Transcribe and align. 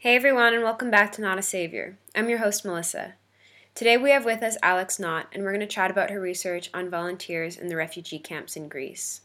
Hey 0.00 0.14
everyone, 0.14 0.54
and 0.54 0.62
welcome 0.62 0.92
back 0.92 1.10
to 1.10 1.20
Not 1.20 1.40
a 1.40 1.42
Savior. 1.42 1.98
I'm 2.14 2.28
your 2.28 2.38
host, 2.38 2.64
Melissa. 2.64 3.14
Today 3.74 3.96
we 3.96 4.10
have 4.10 4.24
with 4.24 4.44
us 4.44 4.56
Alex 4.62 5.00
Knott, 5.00 5.26
and 5.32 5.42
we're 5.42 5.50
going 5.50 5.58
to 5.58 5.66
chat 5.66 5.90
about 5.90 6.10
her 6.10 6.20
research 6.20 6.70
on 6.72 6.88
volunteers 6.88 7.56
in 7.56 7.66
the 7.66 7.74
refugee 7.74 8.20
camps 8.20 8.54
in 8.54 8.68
Greece. 8.68 9.22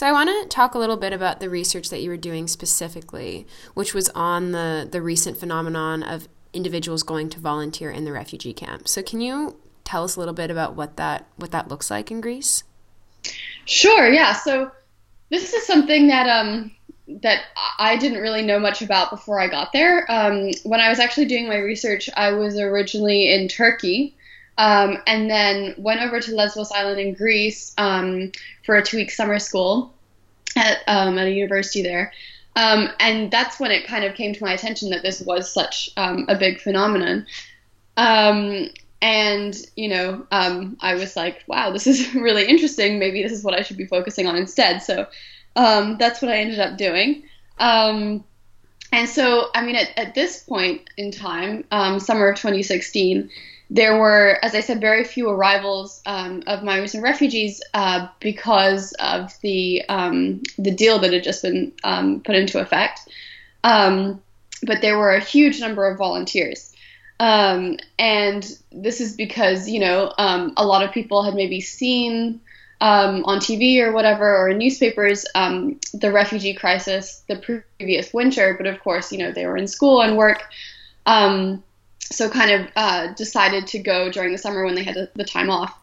So 0.00 0.06
I 0.06 0.12
want 0.12 0.30
to 0.30 0.48
talk 0.48 0.74
a 0.74 0.78
little 0.78 0.96
bit 0.96 1.12
about 1.12 1.40
the 1.40 1.50
research 1.50 1.90
that 1.90 2.00
you 2.00 2.08
were 2.08 2.16
doing 2.16 2.48
specifically, 2.48 3.46
which 3.74 3.92
was 3.92 4.08
on 4.14 4.52
the 4.52 4.88
the 4.90 5.02
recent 5.02 5.36
phenomenon 5.36 6.02
of 6.02 6.26
individuals 6.54 7.02
going 7.02 7.28
to 7.28 7.38
volunteer 7.38 7.90
in 7.90 8.06
the 8.06 8.12
refugee 8.12 8.54
camp. 8.54 8.88
So 8.88 9.02
can 9.02 9.20
you 9.20 9.60
tell 9.84 10.02
us 10.02 10.16
a 10.16 10.18
little 10.18 10.32
bit 10.32 10.50
about 10.50 10.74
what 10.74 10.96
that 10.96 11.26
what 11.36 11.50
that 11.50 11.68
looks 11.68 11.90
like 11.90 12.10
in 12.10 12.22
Greece? 12.22 12.64
Sure. 13.66 14.10
Yeah. 14.10 14.32
So 14.32 14.70
this 15.28 15.52
is 15.52 15.66
something 15.66 16.08
that 16.08 16.26
um 16.30 16.70
that 17.06 17.42
I 17.78 17.98
didn't 17.98 18.22
really 18.22 18.40
know 18.40 18.58
much 18.58 18.80
about 18.80 19.10
before 19.10 19.38
I 19.38 19.48
got 19.48 19.74
there. 19.74 20.10
Um, 20.10 20.50
when 20.62 20.80
I 20.80 20.88
was 20.88 20.98
actually 20.98 21.26
doing 21.26 21.46
my 21.46 21.58
research, 21.58 22.08
I 22.16 22.32
was 22.32 22.58
originally 22.58 23.30
in 23.30 23.48
Turkey. 23.48 24.16
Um, 24.58 24.98
and 25.06 25.30
then 25.30 25.74
went 25.78 26.02
over 26.02 26.20
to 26.20 26.34
Lesbos 26.34 26.70
Island 26.70 27.00
in 27.00 27.14
Greece 27.14 27.72
um, 27.78 28.30
for 28.66 28.76
a 28.76 28.82
two-week 28.82 29.10
summer 29.10 29.38
school 29.38 29.94
at, 30.60 30.82
um, 30.86 31.18
at 31.18 31.26
a 31.26 31.30
university 31.30 31.82
there. 31.82 32.12
Um, 32.56 32.90
and 33.00 33.30
that's 33.30 33.58
when 33.58 33.70
it 33.70 33.86
kind 33.86 34.04
of 34.04 34.14
came 34.14 34.34
to 34.34 34.44
my 34.44 34.52
attention 34.52 34.90
that 34.90 35.02
this 35.02 35.20
was 35.20 35.52
such 35.52 35.90
um, 35.96 36.26
a 36.28 36.36
big 36.36 36.60
phenomenon. 36.60 37.26
Um, 37.96 38.68
and 39.00 39.56
you 39.76 39.88
know, 39.88 40.26
I 40.80 40.94
was 40.94 41.16
like, 41.16 41.42
wow, 41.46 41.70
this 41.70 41.86
is 41.86 42.14
really 42.14 42.46
interesting. 42.46 42.98
Maybe 42.98 43.22
this 43.22 43.32
is 43.32 43.42
what 43.42 43.54
I 43.54 43.62
should 43.62 43.78
be 43.78 43.86
focusing 43.86 44.26
on 44.26 44.36
instead. 44.36 44.82
So 44.82 45.06
that's 45.54 46.20
what 46.20 46.30
I 46.30 46.38
ended 46.38 46.60
up 46.60 46.76
doing. 46.76 47.24
and 47.58 49.08
so, 49.08 49.50
I 49.54 49.64
mean, 49.64 49.76
at, 49.76 49.96
at 49.96 50.14
this 50.14 50.42
point 50.42 50.90
in 50.96 51.12
time, 51.12 51.64
summer 52.00 52.28
of 52.28 52.36
2016 52.36 53.30
there 53.70 53.96
were, 53.98 54.36
as 54.42 54.56
I 54.56 54.60
said, 54.60 54.80
very 54.80 55.04
few 55.04 55.30
arrivals 55.30 56.02
um, 56.04 56.42
of 56.48 56.64
migrants 56.64 56.94
and 56.94 57.04
refugees 57.04 57.62
uh, 57.72 58.08
because 58.18 58.92
of 58.94 59.32
the 59.42 59.84
um, 59.88 60.42
the 60.58 60.72
deal 60.72 60.98
that 60.98 61.12
had 61.12 61.22
just 61.22 61.42
been 61.42 61.72
um, 61.84 62.20
put 62.20 62.34
into 62.34 62.58
effect. 62.58 63.00
Um, 63.62 64.20
but 64.64 64.80
there 64.82 64.98
were 64.98 65.12
a 65.12 65.20
huge 65.20 65.60
number 65.60 65.88
of 65.88 65.98
volunteers, 65.98 66.74
um, 67.20 67.78
and 67.96 68.44
this 68.72 69.00
is 69.00 69.14
because 69.14 69.68
you 69.68 69.78
know 69.78 70.12
um, 70.18 70.52
a 70.56 70.66
lot 70.66 70.82
of 70.82 70.90
people 70.90 71.22
had 71.22 71.34
maybe 71.34 71.60
seen 71.60 72.40
on 72.80 73.38
TV 73.38 73.78
or 73.80 73.92
whatever 73.92 74.36
or 74.36 74.48
in 74.48 74.58
newspapers 74.58 75.24
the 75.34 76.10
refugee 76.10 76.54
crisis 76.54 77.22
the 77.28 77.36
previous 77.36 78.12
winter, 78.12 78.54
but 78.54 78.66
of 78.66 78.80
course 78.80 79.12
you 79.12 79.18
know 79.18 79.30
they 79.30 79.46
were 79.46 79.56
in 79.56 79.68
school 79.68 80.02
and 80.02 80.16
work. 80.16 80.42
Um, 81.06 81.62
so 82.00 82.28
kind 82.28 82.50
of 82.50 82.70
uh, 82.76 83.12
decided 83.14 83.66
to 83.68 83.78
go 83.78 84.10
during 84.10 84.32
the 84.32 84.38
summer 84.38 84.64
when 84.64 84.74
they 84.74 84.82
had 84.82 84.94
the, 84.94 85.10
the 85.14 85.24
time 85.24 85.50
off. 85.50 85.74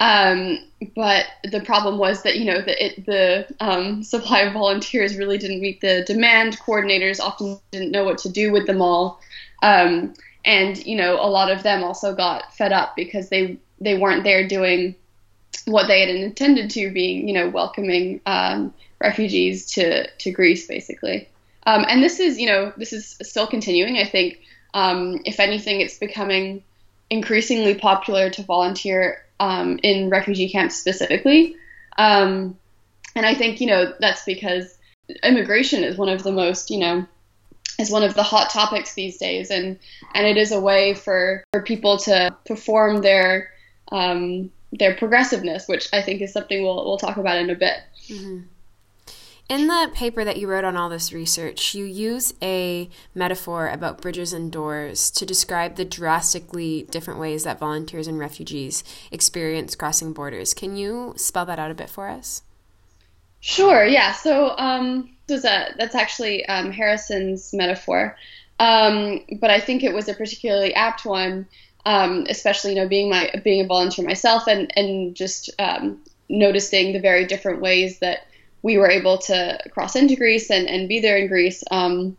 Um, 0.00 0.58
but 0.96 1.26
the 1.44 1.60
problem 1.60 1.98
was 1.98 2.22
that 2.22 2.38
you 2.38 2.46
know 2.46 2.62
the 2.62 2.86
it, 2.86 3.04
the 3.04 3.46
um, 3.60 4.02
supply 4.02 4.40
of 4.40 4.54
volunteers 4.54 5.16
really 5.16 5.36
didn't 5.36 5.60
meet 5.60 5.82
the 5.82 6.04
demand. 6.06 6.58
Coordinators 6.58 7.20
often 7.20 7.58
didn't 7.70 7.90
know 7.90 8.04
what 8.04 8.16
to 8.18 8.30
do 8.30 8.50
with 8.50 8.66
them 8.66 8.80
all, 8.80 9.20
um, 9.62 10.14
and 10.46 10.84
you 10.86 10.96
know 10.96 11.16
a 11.16 11.28
lot 11.28 11.50
of 11.50 11.62
them 11.62 11.84
also 11.84 12.14
got 12.14 12.54
fed 12.54 12.72
up 12.72 12.96
because 12.96 13.28
they 13.28 13.58
they 13.78 13.98
weren't 13.98 14.24
there 14.24 14.48
doing 14.48 14.94
what 15.66 15.86
they 15.86 16.00
had 16.00 16.08
intended 16.08 16.70
to, 16.70 16.90
being 16.90 17.28
you 17.28 17.34
know 17.34 17.50
welcoming 17.50 18.22
um, 18.24 18.72
refugees 19.02 19.66
to 19.72 20.10
to 20.12 20.30
Greece 20.30 20.66
basically. 20.66 21.28
Um, 21.66 21.84
and 21.86 22.02
this 22.02 22.20
is 22.20 22.38
you 22.38 22.46
know 22.46 22.72
this 22.78 22.94
is 22.94 23.18
still 23.20 23.46
continuing. 23.46 23.98
I 23.98 24.06
think 24.06 24.40
um, 24.74 25.20
if 25.24 25.40
anything, 25.40 25.80
it's 25.80 25.98
becoming 25.98 26.62
increasingly 27.10 27.74
popular 27.74 28.30
to 28.30 28.42
volunteer 28.42 29.24
um, 29.40 29.78
in 29.82 30.10
refugee 30.10 30.48
camps 30.48 30.76
specifically. 30.76 31.56
Um, 31.98 32.56
and 33.16 33.26
I 33.26 33.34
think, 33.34 33.60
you 33.60 33.66
know, 33.66 33.92
that's 33.98 34.24
because 34.24 34.78
immigration 35.24 35.82
is 35.82 35.96
one 35.96 36.08
of 36.08 36.22
the 36.22 36.32
most, 36.32 36.70
you 36.70 36.78
know, 36.78 37.06
is 37.78 37.90
one 37.90 38.04
of 38.04 38.14
the 38.14 38.22
hot 38.22 38.50
topics 38.50 38.94
these 38.94 39.18
days. 39.18 39.50
And, 39.50 39.78
and 40.14 40.26
it 40.26 40.36
is 40.36 40.52
a 40.52 40.60
way 40.60 40.94
for, 40.94 41.42
for 41.52 41.62
people 41.62 41.98
to 41.98 42.36
perform 42.46 43.02
their, 43.02 43.50
um, 43.90 44.50
their 44.72 44.94
progressiveness, 44.94 45.66
which 45.66 45.88
I 45.92 46.02
think 46.02 46.20
is 46.20 46.32
something 46.32 46.62
we'll, 46.62 46.84
we'll 46.84 46.98
talk 46.98 47.16
about 47.16 47.38
in 47.38 47.50
a 47.50 47.56
bit. 47.56 47.78
Mm-hmm. 48.08 48.40
In 49.50 49.66
the 49.66 49.90
paper 49.92 50.24
that 50.24 50.36
you 50.36 50.46
wrote 50.46 50.62
on 50.62 50.76
all 50.76 50.88
this 50.88 51.12
research, 51.12 51.74
you 51.74 51.84
use 51.84 52.32
a 52.40 52.88
metaphor 53.16 53.68
about 53.68 54.00
bridges 54.00 54.32
and 54.32 54.52
doors 54.52 55.10
to 55.10 55.26
describe 55.26 55.74
the 55.74 55.84
drastically 55.84 56.86
different 56.92 57.18
ways 57.18 57.42
that 57.42 57.58
volunteers 57.58 58.06
and 58.06 58.16
refugees 58.16 58.84
experience 59.10 59.74
crossing 59.74 60.12
borders. 60.12 60.54
Can 60.54 60.76
you 60.76 61.14
spell 61.16 61.44
that 61.46 61.58
out 61.58 61.72
a 61.72 61.74
bit 61.74 61.90
for 61.90 62.08
us? 62.08 62.42
Sure. 63.40 63.84
Yeah. 63.84 64.12
So 64.12 64.56
um, 64.56 65.10
a, 65.28 65.74
that's 65.76 65.96
actually 65.96 66.46
um, 66.46 66.70
Harrison's 66.70 67.52
metaphor, 67.52 68.16
um, 68.60 69.18
but 69.40 69.50
I 69.50 69.58
think 69.58 69.82
it 69.82 69.92
was 69.92 70.08
a 70.08 70.14
particularly 70.14 70.72
apt 70.76 71.04
one, 71.04 71.48
um, 71.84 72.24
especially 72.28 72.74
you 72.74 72.82
know 72.82 72.86
being 72.86 73.10
my 73.10 73.32
being 73.42 73.64
a 73.64 73.66
volunteer 73.66 74.06
myself 74.06 74.46
and 74.46 74.70
and 74.76 75.16
just 75.16 75.50
um, 75.58 76.00
noticing 76.28 76.92
the 76.92 77.00
very 77.00 77.26
different 77.26 77.60
ways 77.60 77.98
that 77.98 78.28
we 78.62 78.76
were 78.76 78.90
able 78.90 79.18
to 79.18 79.58
cross 79.72 79.96
into 79.96 80.16
Greece 80.16 80.50
and, 80.50 80.68
and 80.68 80.88
be 80.88 81.00
there 81.00 81.16
in 81.16 81.28
Greece 81.28 81.64
um, 81.70 82.16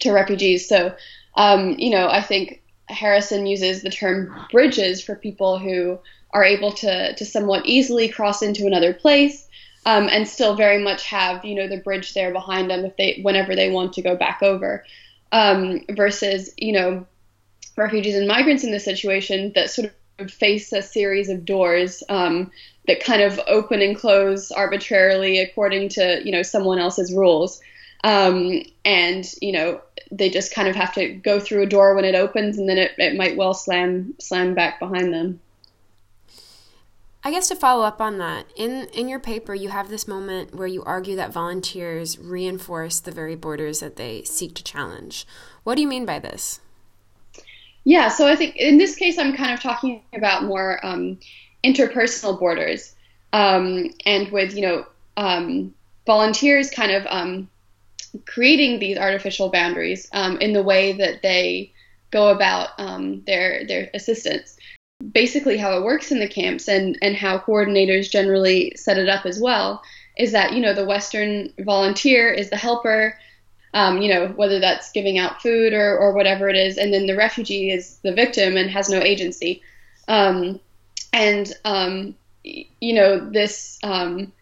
to 0.00 0.12
refugees. 0.12 0.68
So, 0.68 0.94
um, 1.36 1.70
you 1.78 1.90
know, 1.90 2.08
I 2.08 2.22
think 2.22 2.62
Harrison 2.88 3.46
uses 3.46 3.82
the 3.82 3.90
term 3.90 4.34
bridges 4.50 5.02
for 5.02 5.16
people 5.16 5.58
who 5.58 5.98
are 6.32 6.44
able 6.44 6.72
to, 6.72 7.14
to 7.14 7.24
somewhat 7.24 7.66
easily 7.66 8.08
cross 8.08 8.42
into 8.42 8.66
another 8.66 8.94
place 8.94 9.48
um, 9.84 10.08
and 10.08 10.26
still 10.26 10.54
very 10.54 10.82
much 10.82 11.04
have, 11.04 11.44
you 11.44 11.54
know, 11.54 11.68
the 11.68 11.78
bridge 11.78 12.14
there 12.14 12.32
behind 12.32 12.70
them 12.70 12.84
if 12.84 12.96
they, 12.96 13.20
whenever 13.22 13.54
they 13.54 13.70
want 13.70 13.92
to 13.94 14.02
go 14.02 14.16
back 14.16 14.42
over. 14.42 14.84
Um, 15.32 15.80
versus, 15.90 16.52
you 16.58 16.72
know, 16.72 17.06
refugees 17.76 18.16
and 18.16 18.28
migrants 18.28 18.64
in 18.64 18.70
this 18.70 18.84
situation 18.84 19.52
that 19.54 19.70
sort 19.70 19.88
of 19.88 19.94
face 20.28 20.72
a 20.72 20.82
series 20.82 21.28
of 21.28 21.44
doors 21.44 22.02
um, 22.08 22.50
that 22.86 23.02
kind 23.02 23.22
of 23.22 23.40
open 23.46 23.80
and 23.80 23.96
close 23.96 24.50
arbitrarily 24.50 25.38
according 25.38 25.88
to 25.88 26.20
you 26.24 26.32
know 26.32 26.42
someone 26.42 26.78
else's 26.78 27.12
rules 27.12 27.60
um, 28.04 28.62
and 28.84 29.32
you 29.40 29.52
know 29.52 29.80
they 30.10 30.28
just 30.28 30.54
kind 30.54 30.68
of 30.68 30.76
have 30.76 30.92
to 30.94 31.08
go 31.14 31.40
through 31.40 31.62
a 31.62 31.66
door 31.66 31.94
when 31.94 32.04
it 32.04 32.14
opens 32.14 32.58
and 32.58 32.68
then 32.68 32.78
it, 32.78 32.92
it 32.98 33.16
might 33.16 33.36
well 33.36 33.54
slam 33.54 34.14
slam 34.18 34.54
back 34.54 34.78
behind 34.78 35.12
them 35.12 35.40
I 37.24 37.30
guess 37.30 37.46
to 37.48 37.54
follow 37.54 37.84
up 37.84 38.00
on 38.00 38.18
that, 38.18 38.46
in 38.56 38.88
in 38.92 39.08
your 39.08 39.20
paper 39.20 39.54
you 39.54 39.68
have 39.68 39.88
this 39.88 40.08
moment 40.08 40.56
where 40.56 40.66
you 40.66 40.82
argue 40.82 41.14
that 41.14 41.32
volunteers 41.32 42.18
reinforce 42.18 42.98
the 42.98 43.12
very 43.12 43.36
borders 43.36 43.78
that 43.78 43.94
they 43.94 44.24
seek 44.24 44.56
to 44.56 44.64
challenge. 44.64 45.24
What 45.62 45.76
do 45.76 45.82
you 45.82 45.88
mean 45.88 46.04
by 46.04 46.18
this? 46.18 46.60
Yeah, 47.84 48.08
so 48.08 48.28
I 48.28 48.36
think 48.36 48.56
in 48.56 48.78
this 48.78 48.94
case 48.94 49.18
I'm 49.18 49.36
kind 49.36 49.52
of 49.52 49.60
talking 49.60 50.02
about 50.14 50.44
more 50.44 50.84
um, 50.84 51.18
interpersonal 51.64 52.38
borders 52.38 52.94
um, 53.32 53.90
and 54.06 54.30
with 54.30 54.54
you 54.54 54.62
know 54.62 54.86
um, 55.16 55.74
volunteers 56.06 56.70
kind 56.70 56.92
of 56.92 57.06
um, 57.08 57.48
creating 58.26 58.78
these 58.78 58.98
artificial 58.98 59.48
boundaries 59.50 60.08
um, 60.12 60.38
in 60.38 60.52
the 60.52 60.62
way 60.62 60.92
that 60.92 61.22
they 61.22 61.72
go 62.10 62.28
about 62.28 62.70
um, 62.78 63.22
their 63.26 63.66
their 63.66 63.90
assistance. 63.94 64.56
Basically, 65.12 65.56
how 65.56 65.76
it 65.76 65.84
works 65.84 66.12
in 66.12 66.20
the 66.20 66.28
camps 66.28 66.68
and 66.68 66.96
and 67.02 67.16
how 67.16 67.38
coordinators 67.38 68.10
generally 68.10 68.72
set 68.76 68.98
it 68.98 69.08
up 69.08 69.26
as 69.26 69.40
well 69.40 69.82
is 70.16 70.32
that 70.32 70.52
you 70.52 70.60
know 70.60 70.74
the 70.74 70.84
Western 70.84 71.52
volunteer 71.60 72.30
is 72.30 72.50
the 72.50 72.56
helper. 72.56 73.18
Um, 73.74 74.02
you 74.02 74.12
know, 74.12 74.28
whether 74.28 74.60
that's 74.60 74.92
giving 74.92 75.18
out 75.18 75.40
food 75.40 75.72
or, 75.72 75.96
or 75.96 76.12
whatever 76.12 76.48
it 76.48 76.56
is, 76.56 76.76
and 76.76 76.92
then 76.92 77.06
the 77.06 77.16
refugee 77.16 77.70
is 77.70 77.96
the 78.02 78.12
victim 78.12 78.58
and 78.58 78.70
has 78.70 78.90
no 78.90 79.00
agency. 79.00 79.62
Um, 80.08 80.60
and 81.12 81.52
um, 81.64 82.14
you 82.44 82.94
know 82.94 83.18
this 83.18 83.78
um, 83.82 84.32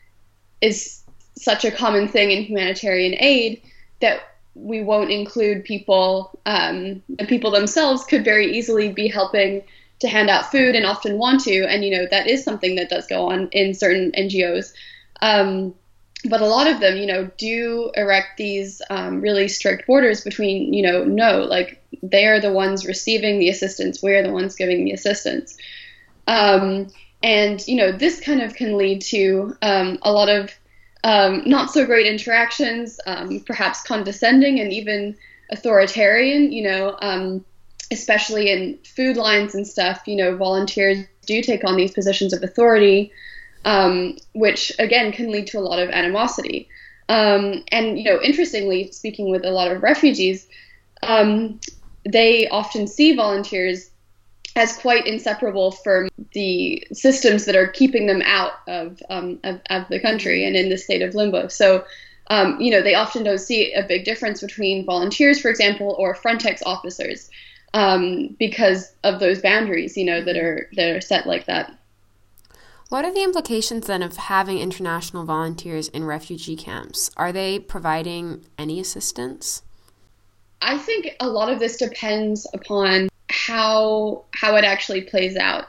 is 0.60 1.02
such 1.36 1.64
a 1.64 1.70
common 1.70 2.08
thing 2.08 2.30
in 2.30 2.42
humanitarian 2.42 3.14
aid 3.18 3.62
that 4.00 4.20
we 4.54 4.82
won't 4.82 5.10
include 5.10 5.64
people 5.64 6.38
um, 6.46 7.02
and 7.18 7.28
people 7.28 7.50
themselves 7.50 8.04
could 8.04 8.24
very 8.24 8.56
easily 8.56 8.92
be 8.92 9.08
helping 9.08 9.62
to 10.00 10.08
hand 10.08 10.28
out 10.28 10.50
food 10.50 10.74
and 10.74 10.86
often 10.86 11.18
want 11.18 11.40
to 11.40 11.64
and 11.64 11.84
you 11.84 11.96
know 11.96 12.06
that 12.10 12.26
is 12.26 12.42
something 12.42 12.74
that 12.76 12.90
does 12.90 13.06
go 13.06 13.30
on 13.30 13.48
in 13.48 13.74
certain 13.74 14.12
ngos 14.12 14.72
um, 15.22 15.74
but 16.28 16.40
a 16.42 16.46
lot 16.46 16.66
of 16.66 16.80
them, 16.80 16.96
you 16.96 17.06
know, 17.06 17.30
do 17.38 17.90
erect 17.94 18.36
these 18.36 18.82
um, 18.90 19.20
really 19.20 19.48
strict 19.48 19.86
borders 19.86 20.22
between, 20.22 20.74
you 20.74 20.82
know, 20.82 21.04
no, 21.04 21.42
like 21.42 21.82
they 22.02 22.26
are 22.26 22.40
the 22.40 22.52
ones 22.52 22.86
receiving 22.86 23.38
the 23.38 23.48
assistance, 23.48 24.02
we 24.02 24.12
are 24.12 24.22
the 24.22 24.32
ones 24.32 24.54
giving 24.54 24.84
the 24.84 24.92
assistance. 24.92 25.56
Um, 26.26 26.88
and, 27.22 27.66
you 27.66 27.76
know, 27.76 27.92
this 27.92 28.20
kind 28.20 28.42
of 28.42 28.54
can 28.54 28.76
lead 28.76 29.02
to 29.02 29.56
um, 29.62 29.98
a 30.02 30.12
lot 30.12 30.28
of 30.28 30.50
um, 31.04 31.42
not 31.46 31.70
so 31.70 31.86
great 31.86 32.06
interactions, 32.06 33.00
um, 33.06 33.40
perhaps 33.40 33.82
condescending 33.82 34.60
and 34.60 34.72
even 34.72 35.16
authoritarian, 35.50 36.52
you 36.52 36.62
know, 36.62 36.96
um, 37.00 37.44
especially 37.90 38.50
in 38.50 38.78
food 38.84 39.16
lines 39.16 39.54
and 39.54 39.66
stuff, 39.66 40.02
you 40.06 40.16
know, 40.16 40.36
volunteers 40.36 41.04
do 41.26 41.42
take 41.42 41.64
on 41.64 41.76
these 41.76 41.92
positions 41.92 42.32
of 42.32 42.42
authority 42.42 43.12
um, 43.64 44.16
which 44.34 44.72
again 44.78 45.12
can 45.12 45.30
lead 45.30 45.46
to 45.48 45.58
a 45.58 45.60
lot 45.60 45.78
of 45.78 45.90
animosity. 45.90 46.68
Um, 47.08 47.64
and 47.72 47.98
you 47.98 48.04
know, 48.04 48.20
interestingly, 48.22 48.92
speaking 48.92 49.30
with 49.30 49.44
a 49.44 49.50
lot 49.50 49.70
of 49.70 49.82
refugees, 49.82 50.46
um, 51.02 51.60
they 52.04 52.48
often 52.48 52.86
see 52.86 53.16
volunteers 53.16 53.90
as 54.56 54.76
quite 54.76 55.06
inseparable 55.06 55.70
from 55.70 56.08
the 56.32 56.86
systems 56.92 57.44
that 57.44 57.56
are 57.56 57.68
keeping 57.68 58.06
them 58.06 58.22
out 58.24 58.52
of, 58.66 59.00
um, 59.08 59.38
of, 59.44 59.60
of 59.70 59.86
the 59.88 60.00
country 60.00 60.44
and 60.44 60.56
in 60.56 60.68
the 60.68 60.76
state 60.76 61.02
of 61.02 61.14
limbo. 61.14 61.48
So, 61.48 61.84
um, 62.28 62.60
you 62.60 62.70
know, 62.70 62.82
they 62.82 62.94
often 62.94 63.22
don't 63.24 63.38
see 63.38 63.72
a 63.72 63.82
big 63.82 64.04
difference 64.04 64.40
between 64.40 64.84
volunteers, 64.84 65.40
for 65.40 65.50
example, 65.50 65.94
or 65.98 66.14
Frontex 66.14 66.62
officers 66.66 67.30
um, 67.74 68.36
because 68.38 68.92
of 69.04 69.20
those 69.20 69.40
boundaries, 69.40 69.96
you 69.96 70.04
know, 70.04 70.22
that 70.22 70.36
are 70.36 70.68
that 70.76 70.96
are 70.96 71.00
set 71.00 71.26
like 71.26 71.46
that. 71.46 71.72
What 72.90 73.04
are 73.04 73.14
the 73.14 73.22
implications 73.22 73.86
then 73.86 74.02
of 74.02 74.16
having 74.16 74.58
international 74.58 75.24
volunteers 75.24 75.86
in 75.86 76.02
refugee 76.02 76.56
camps? 76.56 77.08
Are 77.16 77.30
they 77.30 77.60
providing 77.60 78.44
any 78.58 78.80
assistance? 78.80 79.62
I 80.60 80.76
think 80.76 81.14
a 81.20 81.28
lot 81.28 81.52
of 81.52 81.60
this 81.60 81.76
depends 81.76 82.48
upon 82.52 83.08
how 83.30 84.24
how 84.34 84.56
it 84.56 84.64
actually 84.64 85.02
plays 85.02 85.36
out. 85.36 85.66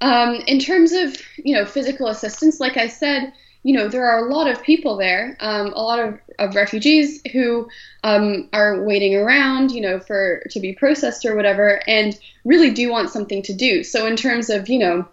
Um, 0.00 0.34
in 0.48 0.58
terms 0.58 0.90
of 0.90 1.16
you 1.36 1.54
know 1.54 1.64
physical 1.64 2.08
assistance, 2.08 2.58
like 2.58 2.76
I 2.76 2.88
said, 2.88 3.32
you 3.62 3.76
know 3.76 3.86
there 3.86 4.10
are 4.10 4.26
a 4.26 4.34
lot 4.34 4.48
of 4.48 4.60
people 4.60 4.96
there, 4.96 5.36
um, 5.38 5.68
a 5.74 5.80
lot 5.80 6.00
of, 6.00 6.18
of 6.40 6.56
refugees 6.56 7.22
who 7.32 7.68
um, 8.02 8.48
are 8.52 8.82
waiting 8.82 9.14
around, 9.14 9.70
you 9.70 9.80
know, 9.80 10.00
for 10.00 10.42
to 10.50 10.58
be 10.58 10.72
processed 10.72 11.24
or 11.24 11.36
whatever, 11.36 11.80
and 11.86 12.18
really 12.44 12.70
do 12.70 12.90
want 12.90 13.10
something 13.10 13.42
to 13.44 13.54
do. 13.54 13.84
So 13.84 14.06
in 14.06 14.16
terms 14.16 14.50
of 14.50 14.68
you 14.68 14.80
know 14.80 15.08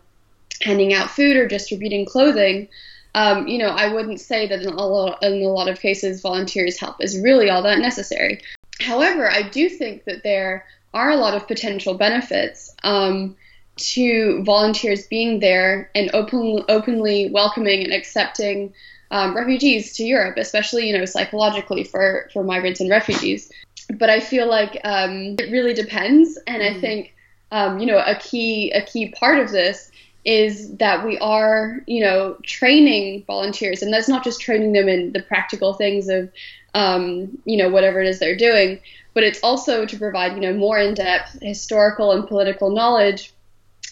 handing 0.62 0.94
out 0.94 1.10
food 1.10 1.38
or 1.38 1.48
distributing 1.48 2.06
clothing, 2.06 2.68
um, 3.16 3.48
you 3.48 3.58
know, 3.58 3.70
I 3.70 3.94
wouldn't 3.94 4.20
say 4.20 4.48
that 4.48 4.62
in 4.62 4.68
a, 4.68 4.86
lot, 4.86 5.24
in 5.24 5.42
a 5.42 5.48
lot 5.48 5.70
of 5.70 5.80
cases 5.80 6.22
volunteers' 6.22 6.78
help 6.78 7.02
is 7.02 7.20
really 7.20 7.50
all 7.50 7.64
that 7.64 7.80
necessary. 7.80 8.42
However, 8.82 9.32
I 9.32 9.44
do 9.44 9.70
think 9.70 10.04
that 10.04 10.24
there 10.24 10.66
are 10.94 11.12
a 11.12 11.16
lot 11.16 11.34
of 11.34 11.48
potential 11.48 11.94
benefits 11.94 12.76
um, 12.84 13.36
to 13.78 14.44
volunteers 14.44 15.08
being 15.08 15.40
there 15.40 15.90
and 15.96 16.10
open, 16.14 16.64
openly 16.68 17.30
welcoming 17.32 17.84
and 17.84 17.94
accepting 17.94 18.74
um, 19.12 19.36
refugees 19.36 19.96
to 19.96 20.04
Europe, 20.04 20.38
especially 20.38 20.88
you 20.88 20.98
know 20.98 21.06
psychologically 21.06 21.84
for 21.84 22.30
for 22.34 22.44
migrants 22.44 22.82
and 22.82 22.90
refugees. 22.90 23.52
But 23.98 24.10
I 24.10 24.20
feel 24.20 24.48
like 24.48 24.80
um, 24.84 25.36
it 25.40 25.52
really 25.52 25.74
depends, 25.74 26.38
and 26.48 26.62
I 26.62 26.72
mm-hmm. 26.72 26.80
think 26.82 27.16
um, 27.52 27.80
you 27.80 27.86
know 27.86 27.98
a 27.98 28.16
key 28.16 28.72
a 28.72 28.82
key 28.82 29.10
part 29.12 29.40
of 29.40 29.52
this 29.52 29.92
is 30.26 30.76
that 30.78 31.06
we 31.06 31.18
are, 31.20 31.82
you 31.86 32.04
know, 32.04 32.36
training 32.44 33.24
volunteers, 33.28 33.82
and 33.82 33.94
that's 33.94 34.10
not 34.10 34.24
just 34.24 34.42
training 34.42 34.74
them 34.74 34.90
in 34.90 35.14
the 35.14 35.22
practical 35.22 35.74
things 35.74 36.10
of, 36.10 36.32
um, 36.74 37.38
you 37.46 37.58
know, 37.58 37.70
whatever 37.70 38.02
it 38.02 38.08
is 38.08 38.20
they're 38.20 38.36
doing, 38.36 38.80
but 39.14 39.24
it's 39.24 39.40
also 39.42 39.86
to 39.86 39.98
provide, 39.98 40.34
you 40.34 40.42
know, 40.42 40.54
more 40.54 40.80
in-depth 40.80 41.38
historical 41.42 42.12
and 42.12 42.28
political 42.28 42.72
knowledge 42.72 43.32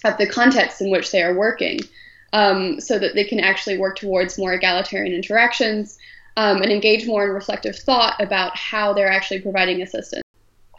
of 0.03 0.18
the 0.18 0.27
context 0.27 0.81
in 0.81 0.89
which 0.89 1.12
they 1.12 1.21
are 1.21 1.35
working, 1.35 1.80
um, 2.33 2.81
so 2.81 2.97
that 2.97 3.13
they 3.13 3.24
can 3.24 3.39
actually 3.39 3.77
work 3.77 3.95
towards 3.95 4.39
more 4.39 4.53
egalitarian 4.53 5.13
interactions 5.13 6.00
um, 6.36 6.63
and 6.63 6.71
engage 6.71 7.06
more 7.06 7.25
in 7.25 7.29
reflective 7.29 7.75
thought 7.75 8.19
about 8.19 8.57
how 8.57 8.91
they're 8.91 9.12
actually 9.12 9.39
providing 9.39 9.83
assistance. 9.83 10.24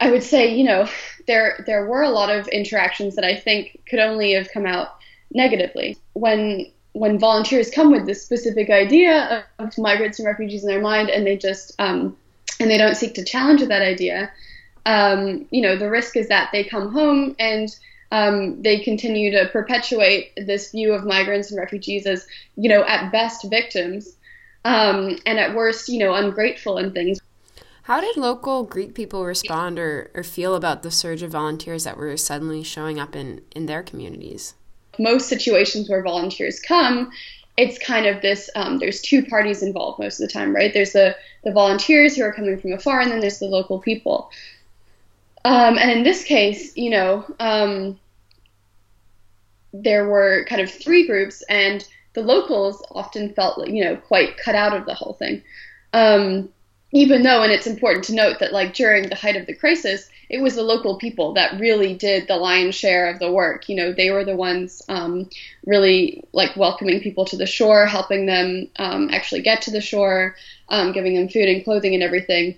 I 0.01 0.11
would 0.11 0.23
say, 0.23 0.53
you 0.53 0.65
know, 0.65 0.89
there 1.27 1.63
there 1.65 1.85
were 1.85 2.03
a 2.03 2.09
lot 2.09 2.29
of 2.29 2.49
interactions 2.49 3.15
that 3.15 3.23
I 3.23 3.37
think 3.37 3.79
could 3.89 3.99
only 3.99 4.33
have 4.33 4.51
come 4.51 4.65
out 4.65 4.97
negatively. 5.35 5.97
When 6.13 6.71
when 6.93 7.19
volunteers 7.19 7.69
come 7.69 7.91
with 7.91 8.05
this 8.05 8.23
specific 8.23 8.69
idea 8.69 9.45
of, 9.59 9.77
migrants 9.77 10.17
and 10.17 10.25
refugees 10.25 10.63
in 10.63 10.69
their 10.69 10.81
mind, 10.81 11.09
and 11.09 11.27
they 11.27 11.35
just 11.35 11.73
um, 11.77 12.17
and 12.59 12.71
they 12.71 12.77
don't 12.77 12.95
seek 12.95 13.13
to 13.15 13.23
challenge 13.23 13.61
that 13.61 13.81
idea, 13.81 14.31
um, 14.85 15.45
you 15.51 15.61
know, 15.61 15.75
the 15.75 15.89
risk 15.89 16.15
is 16.15 16.29
that 16.29 16.49
they 16.53 16.63
come 16.63 16.91
home 16.91 17.35
and 17.37 17.75
um, 18.11 18.61
they 18.61 18.79
continue 18.79 19.29
to 19.31 19.49
perpetuate 19.49 20.31
this 20.37 20.71
view 20.71 20.93
of 20.93 21.03
migrants 21.03 21.51
and 21.51 21.59
refugees 21.59 22.05
as, 22.05 22.25
you 22.55 22.69
know, 22.69 22.85
at 22.85 23.11
best 23.11 23.49
victims, 23.49 24.15
um, 24.63 25.17
and 25.25 25.37
at 25.37 25.53
worst, 25.53 25.89
you 25.89 25.99
know, 25.99 26.13
ungrateful 26.13 26.77
and 26.77 26.93
things. 26.93 27.19
How 27.83 27.99
did 27.99 28.15
local 28.15 28.63
Greek 28.63 28.95
people 28.95 29.25
respond 29.25 29.77
or, 29.77 30.09
or 30.15 30.23
feel 30.23 30.55
about 30.55 30.81
the 30.81 30.89
surge 30.89 31.21
of 31.21 31.31
volunteers 31.31 31.83
that 31.83 31.97
were 31.97 32.15
suddenly 32.17 32.63
showing 32.63 32.99
up 32.99 33.15
in, 33.15 33.41
in 33.55 33.65
their 33.65 33.83
communities? 33.83 34.55
Most 34.99 35.27
situations 35.27 35.89
where 35.89 36.01
volunteers 36.01 36.59
come, 36.59 37.11
it's 37.57 37.79
kind 37.79 38.05
of 38.05 38.21
this 38.21 38.49
um, 38.55 38.79
there's 38.79 39.01
two 39.01 39.25
parties 39.25 39.63
involved 39.63 39.99
most 39.99 40.19
of 40.19 40.27
the 40.27 40.33
time, 40.33 40.53
right? 40.53 40.73
There's 40.73 40.91
the, 40.93 41.15
the 41.43 41.51
volunteers 41.51 42.15
who 42.15 42.23
are 42.23 42.33
coming 42.33 42.59
from 42.59 42.73
afar, 42.73 42.99
and 42.99 43.11
then 43.11 43.19
there's 43.19 43.39
the 43.39 43.45
local 43.45 43.79
people. 43.79 44.29
Um, 45.45 45.77
and 45.77 45.91
in 45.91 46.03
this 46.03 46.23
case, 46.23 46.75
you 46.75 46.89
know, 46.89 47.25
um, 47.39 47.99
there 49.73 50.07
were 50.07 50.45
kind 50.49 50.61
of 50.61 50.71
three 50.71 51.05
groups, 51.07 51.43
and 51.43 51.87
the 52.13 52.21
locals 52.21 52.83
often 52.91 53.33
felt, 53.33 53.67
you 53.67 53.83
know, 53.83 53.95
quite 53.95 54.37
cut 54.37 54.55
out 54.55 54.75
of 54.75 54.85
the 54.85 54.93
whole 54.93 55.13
thing. 55.13 55.43
Um, 55.93 56.49
even 56.95 57.23
though, 57.23 57.43
and 57.43 57.51
it's 57.51 57.67
important 57.67 58.05
to 58.05 58.15
note 58.15 58.39
that, 58.39 58.53
like, 58.53 58.73
during 58.73 59.09
the 59.09 59.15
height 59.15 59.35
of 59.35 59.45
the 59.45 59.53
crisis, 59.53 60.09
it 60.29 60.41
was 60.41 60.55
the 60.55 60.63
local 60.63 60.97
people 60.97 61.33
that 61.33 61.59
really 61.59 61.93
did 61.93 62.25
the 62.25 62.37
lion's 62.37 62.73
share 62.73 63.09
of 63.09 63.19
the 63.19 63.29
work. 63.29 63.67
You 63.67 63.75
know, 63.75 63.91
they 63.91 64.11
were 64.11 64.23
the 64.23 64.37
ones 64.37 64.81
um, 64.87 65.29
really 65.65 66.23
like 66.31 66.55
welcoming 66.55 67.01
people 67.01 67.25
to 67.25 67.35
the 67.35 67.45
shore, 67.45 67.85
helping 67.85 68.27
them 68.27 68.69
um, 68.77 69.09
actually 69.11 69.41
get 69.41 69.61
to 69.63 69.71
the 69.71 69.81
shore, 69.81 70.37
um, 70.69 70.93
giving 70.93 71.15
them 71.15 71.27
food 71.27 71.49
and 71.49 71.65
clothing 71.65 71.93
and 71.95 72.01
everything. 72.01 72.55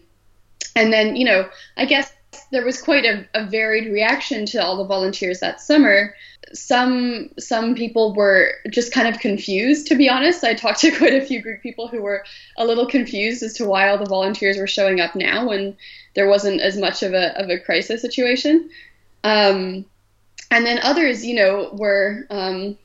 And 0.75 0.93
then, 0.93 1.15
you 1.15 1.25
know, 1.25 1.49
I 1.75 1.85
guess 1.85 2.13
there 2.51 2.65
was 2.65 2.81
quite 2.81 3.05
a, 3.05 3.27
a 3.33 3.45
varied 3.45 3.91
reaction 3.91 4.45
to 4.47 4.63
all 4.63 4.77
the 4.77 4.85
volunteers 4.85 5.39
that 5.39 5.61
summer. 5.61 6.15
Some 6.53 7.29
some 7.39 7.75
people 7.75 8.13
were 8.13 8.53
just 8.69 8.91
kind 8.91 9.07
of 9.07 9.19
confused, 9.19 9.87
to 9.87 9.95
be 9.95 10.09
honest. 10.09 10.43
I 10.43 10.53
talked 10.53 10.79
to 10.81 10.91
quite 10.91 11.13
a 11.13 11.25
few 11.25 11.41
Greek 11.41 11.61
people 11.61 11.87
who 11.87 12.01
were 12.01 12.23
a 12.57 12.65
little 12.65 12.87
confused 12.87 13.43
as 13.43 13.53
to 13.55 13.65
why 13.65 13.89
all 13.89 13.97
the 13.97 14.05
volunteers 14.05 14.57
were 14.57 14.67
showing 14.67 14.99
up 14.99 15.15
now 15.15 15.47
when 15.47 15.75
there 16.15 16.29
wasn't 16.29 16.61
as 16.61 16.77
much 16.77 17.03
of 17.03 17.13
a 17.13 17.37
of 17.41 17.49
a 17.49 17.59
crisis 17.59 18.01
situation. 18.01 18.69
Um, 19.23 19.85
and 20.49 20.65
then 20.65 20.79
others, 20.81 21.25
you 21.25 21.35
know, 21.35 21.69
were 21.73 22.25
um, 22.29 22.77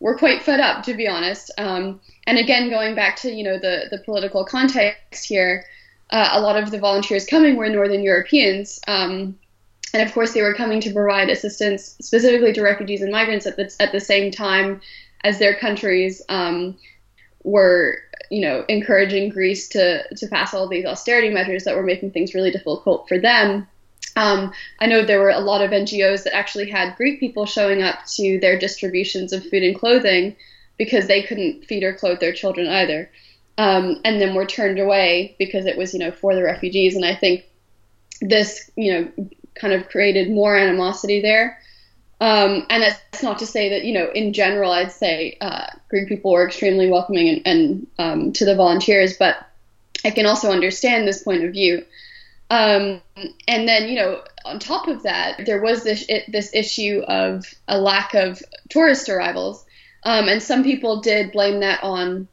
were 0.00 0.16
quite 0.16 0.42
fed 0.42 0.60
up, 0.60 0.84
to 0.84 0.94
be 0.94 1.06
honest. 1.06 1.50
Um, 1.58 2.00
and 2.26 2.38
again, 2.38 2.70
going 2.70 2.94
back 2.94 3.16
to 3.16 3.30
you 3.30 3.44
know 3.44 3.58
the 3.58 3.84
the 3.90 3.98
political 3.98 4.44
context 4.44 5.24
here, 5.24 5.64
uh, 6.10 6.30
a 6.32 6.40
lot 6.40 6.60
of 6.60 6.70
the 6.70 6.78
volunteers 6.78 7.26
coming 7.26 7.56
were 7.56 7.68
Northern 7.68 8.02
Europeans. 8.02 8.80
Um, 8.86 9.38
and 9.92 10.02
of 10.02 10.12
course, 10.12 10.32
they 10.32 10.42
were 10.42 10.54
coming 10.54 10.80
to 10.80 10.92
provide 10.92 11.30
assistance 11.30 11.96
specifically 12.00 12.52
to 12.52 12.62
refugees 12.62 13.02
and 13.02 13.10
migrants 13.10 13.46
at 13.46 13.56
the, 13.56 13.74
at 13.80 13.92
the 13.92 14.00
same 14.00 14.30
time 14.30 14.80
as 15.22 15.38
their 15.38 15.54
countries 15.54 16.22
um, 16.28 16.76
were, 17.42 17.98
you 18.30 18.40
know, 18.40 18.64
encouraging 18.68 19.30
Greece 19.30 19.68
to, 19.70 20.02
to 20.14 20.26
pass 20.28 20.54
all 20.54 20.68
these 20.68 20.86
austerity 20.86 21.30
measures 21.30 21.64
that 21.64 21.76
were 21.76 21.82
making 21.82 22.12
things 22.12 22.34
really 22.34 22.50
difficult 22.50 23.08
for 23.08 23.18
them. 23.18 23.66
Um, 24.16 24.52
I 24.80 24.86
know 24.86 25.04
there 25.04 25.20
were 25.20 25.30
a 25.30 25.40
lot 25.40 25.62
of 25.62 25.70
NGOs 25.70 26.24
that 26.24 26.34
actually 26.34 26.68
had 26.68 26.96
Greek 26.96 27.20
people 27.20 27.46
showing 27.46 27.82
up 27.82 28.04
to 28.16 28.38
their 28.40 28.58
distributions 28.58 29.32
of 29.32 29.44
food 29.44 29.62
and 29.62 29.78
clothing 29.78 30.36
because 30.76 31.06
they 31.06 31.22
couldn't 31.22 31.64
feed 31.66 31.82
or 31.82 31.92
clothe 31.92 32.20
their 32.20 32.32
children 32.32 32.66
either 32.66 33.10
um, 33.60 34.00
and 34.06 34.18
then 34.18 34.34
were 34.34 34.46
turned 34.46 34.78
away 34.78 35.36
because 35.38 35.66
it 35.66 35.76
was, 35.76 35.92
you 35.92 36.00
know, 36.00 36.10
for 36.10 36.34
the 36.34 36.42
refugees. 36.42 36.96
And 36.96 37.04
I 37.04 37.14
think 37.14 37.44
this, 38.22 38.70
you 38.74 38.90
know, 38.90 39.28
kind 39.54 39.74
of 39.74 39.90
created 39.90 40.30
more 40.30 40.56
animosity 40.56 41.20
there. 41.20 41.58
Um, 42.22 42.66
and 42.70 42.82
that's 42.82 43.22
not 43.22 43.38
to 43.40 43.46
say 43.46 43.68
that, 43.68 43.84
you 43.84 43.92
know, 43.92 44.10
in 44.14 44.32
general, 44.32 44.72
I'd 44.72 44.92
say 44.92 45.36
uh, 45.42 45.66
Greek 45.90 46.08
people 46.08 46.32
were 46.32 46.46
extremely 46.46 46.88
welcoming 46.88 47.28
and, 47.28 47.42
and 47.46 47.86
um, 47.98 48.32
to 48.32 48.46
the 48.46 48.56
volunteers, 48.56 49.18
but 49.18 49.36
I 50.06 50.10
can 50.10 50.24
also 50.24 50.50
understand 50.50 51.06
this 51.06 51.22
point 51.22 51.44
of 51.44 51.52
view. 51.52 51.84
Um, 52.48 53.02
and 53.46 53.68
then, 53.68 53.90
you 53.90 53.96
know, 53.96 54.22
on 54.46 54.58
top 54.58 54.88
of 54.88 55.02
that, 55.02 55.44
there 55.44 55.60
was 55.60 55.84
this 55.84 56.06
this 56.28 56.54
issue 56.54 57.02
of 57.06 57.44
a 57.68 57.78
lack 57.78 58.14
of 58.14 58.42
tourist 58.70 59.10
arrivals, 59.10 59.64
um, 60.02 60.28
and 60.28 60.42
some 60.42 60.64
people 60.64 61.02
did 61.02 61.30
blame 61.32 61.60
that 61.60 61.84
on 61.84 62.26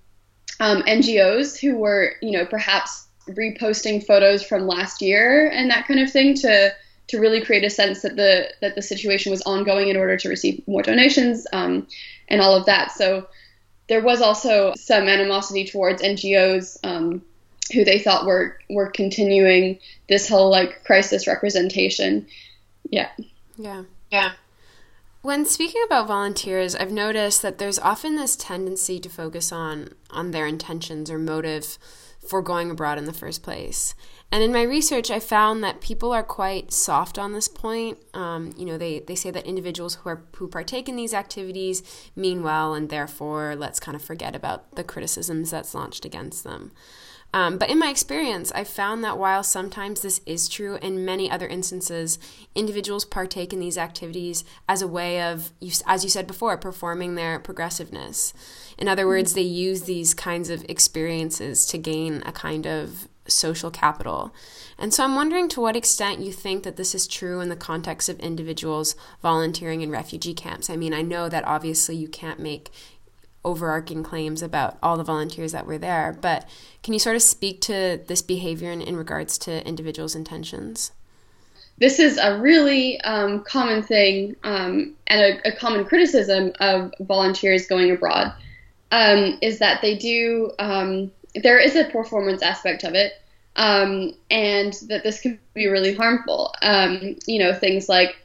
um, 0.60 0.84
NGOs 0.84 1.60
who 1.60 1.78
were, 1.78 2.14
you 2.22 2.32
know, 2.32 2.46
perhaps 2.46 3.08
reposting 3.30 4.06
photos 4.06 4.44
from 4.44 4.68
last 4.68 5.02
year 5.02 5.50
and 5.50 5.70
that 5.70 5.88
kind 5.88 6.00
of 6.00 6.12
thing 6.12 6.36
to 6.36 6.74
to 7.08 7.20
really 7.20 7.42
create 7.42 7.64
a 7.64 7.70
sense 7.70 8.02
that 8.02 8.16
the 8.16 8.50
that 8.62 8.76
the 8.76 8.82
situation 8.82 9.32
was 9.32 9.42
ongoing 9.44 9.90
in 9.90 9.98
order 9.98 10.18
to 10.18 10.30
receive 10.30 10.66
more 10.68 10.82
donations 10.82 11.48
um, 11.54 11.88
and 12.28 12.42
all 12.42 12.56
of 12.56 12.66
that. 12.66 12.92
So 12.92 13.28
there 13.88 14.02
was 14.02 14.22
also 14.22 14.74
some 14.78 15.08
animosity 15.08 15.66
towards 15.66 16.02
NGOs 16.02 16.78
um, 16.84 17.22
who 17.74 17.86
they 17.86 18.00
thought 18.00 18.26
were 18.26 18.60
were 18.70 18.90
continuing 18.90 19.80
this 20.10 20.28
whole 20.28 20.50
like 20.50 20.84
crisis 20.84 21.28
representation. 21.28 22.28
Yeah. 22.90 23.10
Yeah. 23.58 23.84
Yeah. 24.12 24.32
When 25.28 25.44
speaking 25.44 25.82
about 25.86 26.08
volunteers, 26.08 26.74
I've 26.74 26.90
noticed 26.90 27.42
that 27.42 27.58
there's 27.58 27.78
often 27.80 28.16
this 28.16 28.38
tendency 28.38 28.98
to 28.98 29.10
focus 29.10 29.52
on 29.52 29.90
on 30.10 30.32
their 30.32 30.48
intentions 30.48 31.12
or 31.12 31.20
motive 31.20 31.78
for 32.26 32.42
going 32.42 32.72
abroad 32.72 32.98
in 32.98 33.04
the 33.04 33.12
first 33.12 33.44
place. 33.44 33.94
And 34.32 34.42
in 34.42 34.54
my 34.54 34.62
research, 34.62 35.12
I 35.12 35.20
found 35.20 35.62
that 35.66 35.82
people 35.82 36.14
are 36.14 36.24
quite 36.24 36.72
soft 36.72 37.20
on 37.20 37.34
this 37.34 37.50
point. 37.50 37.98
Um, 38.14 38.54
you 38.56 38.66
know, 38.66 38.78
they, 38.78 39.00
they 39.00 39.16
say 39.16 39.30
that 39.32 39.46
individuals 39.46 39.96
who 39.96 40.10
are 40.12 40.24
who 40.38 40.48
partake 40.48 40.88
in 40.88 40.96
these 40.96 41.14
activities 41.14 41.84
mean 42.16 42.42
well, 42.42 42.74
and 42.74 42.88
therefore 42.88 43.54
let's 43.58 43.82
kind 43.82 43.98
of 43.98 44.02
forget 44.02 44.34
about 44.34 44.78
the 44.78 44.84
criticisms 44.86 45.52
that's 45.52 45.76
launched 45.76 46.06
against 46.06 46.46
them. 46.46 46.72
Um, 47.38 47.60
but 47.60 47.70
in 47.70 47.78
my 47.78 47.92
experience, 47.92 48.52
I 48.54 48.64
found 48.64 49.04
that 49.04 49.20
while 49.20 49.44
sometimes 49.44 50.02
this 50.02 50.22
is 50.26 50.50
true, 50.50 50.80
in 50.82 51.06
many 51.06 51.30
other 51.30 51.48
instances, 51.48 52.18
individuals 52.56 53.06
partake 53.06 53.54
in 53.54 53.60
these 53.60 53.78
activities 53.78 54.44
as 54.68 54.82
a 54.82 54.88
way 54.88 55.22
of, 55.22 55.52
as 55.86 56.04
you 56.04 56.10
said 56.10 56.26
before, 56.26 56.58
performing 56.58 57.14
their 57.14 57.38
progressiveness. 57.38 58.34
In 58.76 58.88
other 58.88 59.06
words, 59.06 59.36
they 59.36 59.44
use 59.44 59.84
these 59.84 60.16
kinds 60.16 60.50
of 60.50 60.66
experiences 60.68 61.68
to 61.68 61.78
gain 61.78 62.24
a 62.26 62.32
kind 62.32 62.66
of 62.66 63.08
social 63.28 63.70
capital. 63.70 64.34
And 64.80 64.92
so 64.92 65.04
I'm 65.04 65.14
wondering 65.14 65.48
to 65.50 65.62
what 65.62 65.76
extent 65.76 66.22
you 66.22 66.32
think 66.32 66.64
that 66.64 66.76
this 66.76 66.96
is 66.96 67.06
true 67.06 67.40
in 67.40 67.50
the 67.50 67.56
context 67.56 68.10
of 68.10 68.20
individuals 68.20 68.96
volunteering 69.22 69.82
in 69.82 69.92
refugee 69.92 70.34
camps. 70.34 70.72
I 70.72 70.76
mean, 70.76 70.94
I 70.94 71.04
know 71.04 71.30
that 71.30 71.46
obviously 71.46 71.98
you 71.98 72.08
can't 72.08 72.40
make 72.40 72.72
overarching 73.48 74.04
claims 74.04 74.42
about 74.42 74.78
all 74.84 74.98
the 74.98 75.04
volunteers 75.04 75.54
that 75.54 75.66
were 75.66 75.78
there. 75.78 76.18
But 76.20 76.48
can 76.84 76.94
you 76.94 77.00
sort 77.00 77.16
of 77.16 77.22
speak 77.22 77.62
to 77.62 78.02
this 78.06 78.22
behavior 78.22 78.72
in, 78.72 78.82
in 78.82 78.98
regards 78.98 79.38
to 79.40 79.66
individuals' 79.66 80.16
intentions? 80.16 80.92
This 81.78 82.00
is 82.00 82.18
a 82.18 82.38
really 82.40 83.00
um, 83.02 83.44
common 83.44 83.84
thing 83.84 84.36
um, 84.44 84.96
and 85.08 85.22
a, 85.22 85.48
a, 85.50 85.56
common 85.56 85.86
criticism 85.86 86.52
of 86.60 86.92
volunteers 87.00 87.68
going 87.68 87.92
abroad 87.92 88.34
um, 88.92 89.38
is 89.42 89.60
that 89.60 89.82
they 89.82 89.96
do, 89.96 90.52
um, 90.60 91.12
there 91.36 91.60
is 91.60 91.76
a 91.76 91.86
performance 91.86 92.42
aspect 92.42 92.84
of 92.84 92.96
it. 92.96 93.14
Um, 93.56 94.14
and 94.30 94.74
that 94.88 95.04
this 95.04 95.20
can 95.22 95.40
be 95.56 95.66
really 95.66 95.96
harmful. 95.96 96.54
Um, 96.62 97.16
you 97.26 97.40
know, 97.40 97.56
things 97.56 97.90
like 97.90 98.16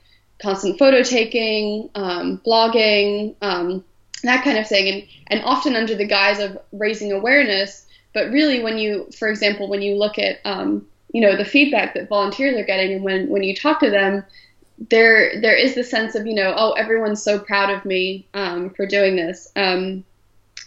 constant 0.43 0.79
photo 0.79 1.03
taking, 1.03 1.89
blogging, 1.95 3.35
that 4.29 4.45
kind 4.45 4.59
of 4.59 4.67
thing, 4.67 4.89
and 4.89 5.09
and 5.29 5.45
often 5.45 5.77
under 5.77 5.95
the 5.95 6.07
guise 6.07 6.39
of 6.39 6.59
raising 6.73 7.13
awareness. 7.13 7.87
But 8.15 8.31
really, 8.31 8.63
when 8.63 8.79
you, 8.79 9.09
for 9.17 9.29
example, 9.29 9.69
when 9.69 9.83
you 9.83 9.97
look 9.97 10.19
at 10.19 10.39
um, 10.45 10.87
you 11.13 11.21
know 11.21 11.37
the 11.37 11.45
feedback 11.45 11.95
that 11.95 12.09
volunteers 12.09 12.57
are 12.57 12.65
getting, 12.65 12.95
and 12.95 13.05
when 13.05 13.29
when 13.29 13.43
you 13.43 13.55
talk 13.55 13.81
to 13.81 13.91
them, 13.91 14.25
there 14.91 15.41
there 15.41 15.57
is 15.57 15.75
the 15.75 15.85
sense 15.85 16.15
of 16.15 16.27
you 16.27 16.35
know 16.35 16.55
oh 16.57 16.73
everyone's 16.73 17.23
so 17.23 17.39
proud 17.39 17.71
of 17.71 17.85
me 17.85 18.27
um, 18.35 18.71
for 18.71 18.87
doing 18.87 19.17
this. 19.17 19.51
Um, 19.57 20.05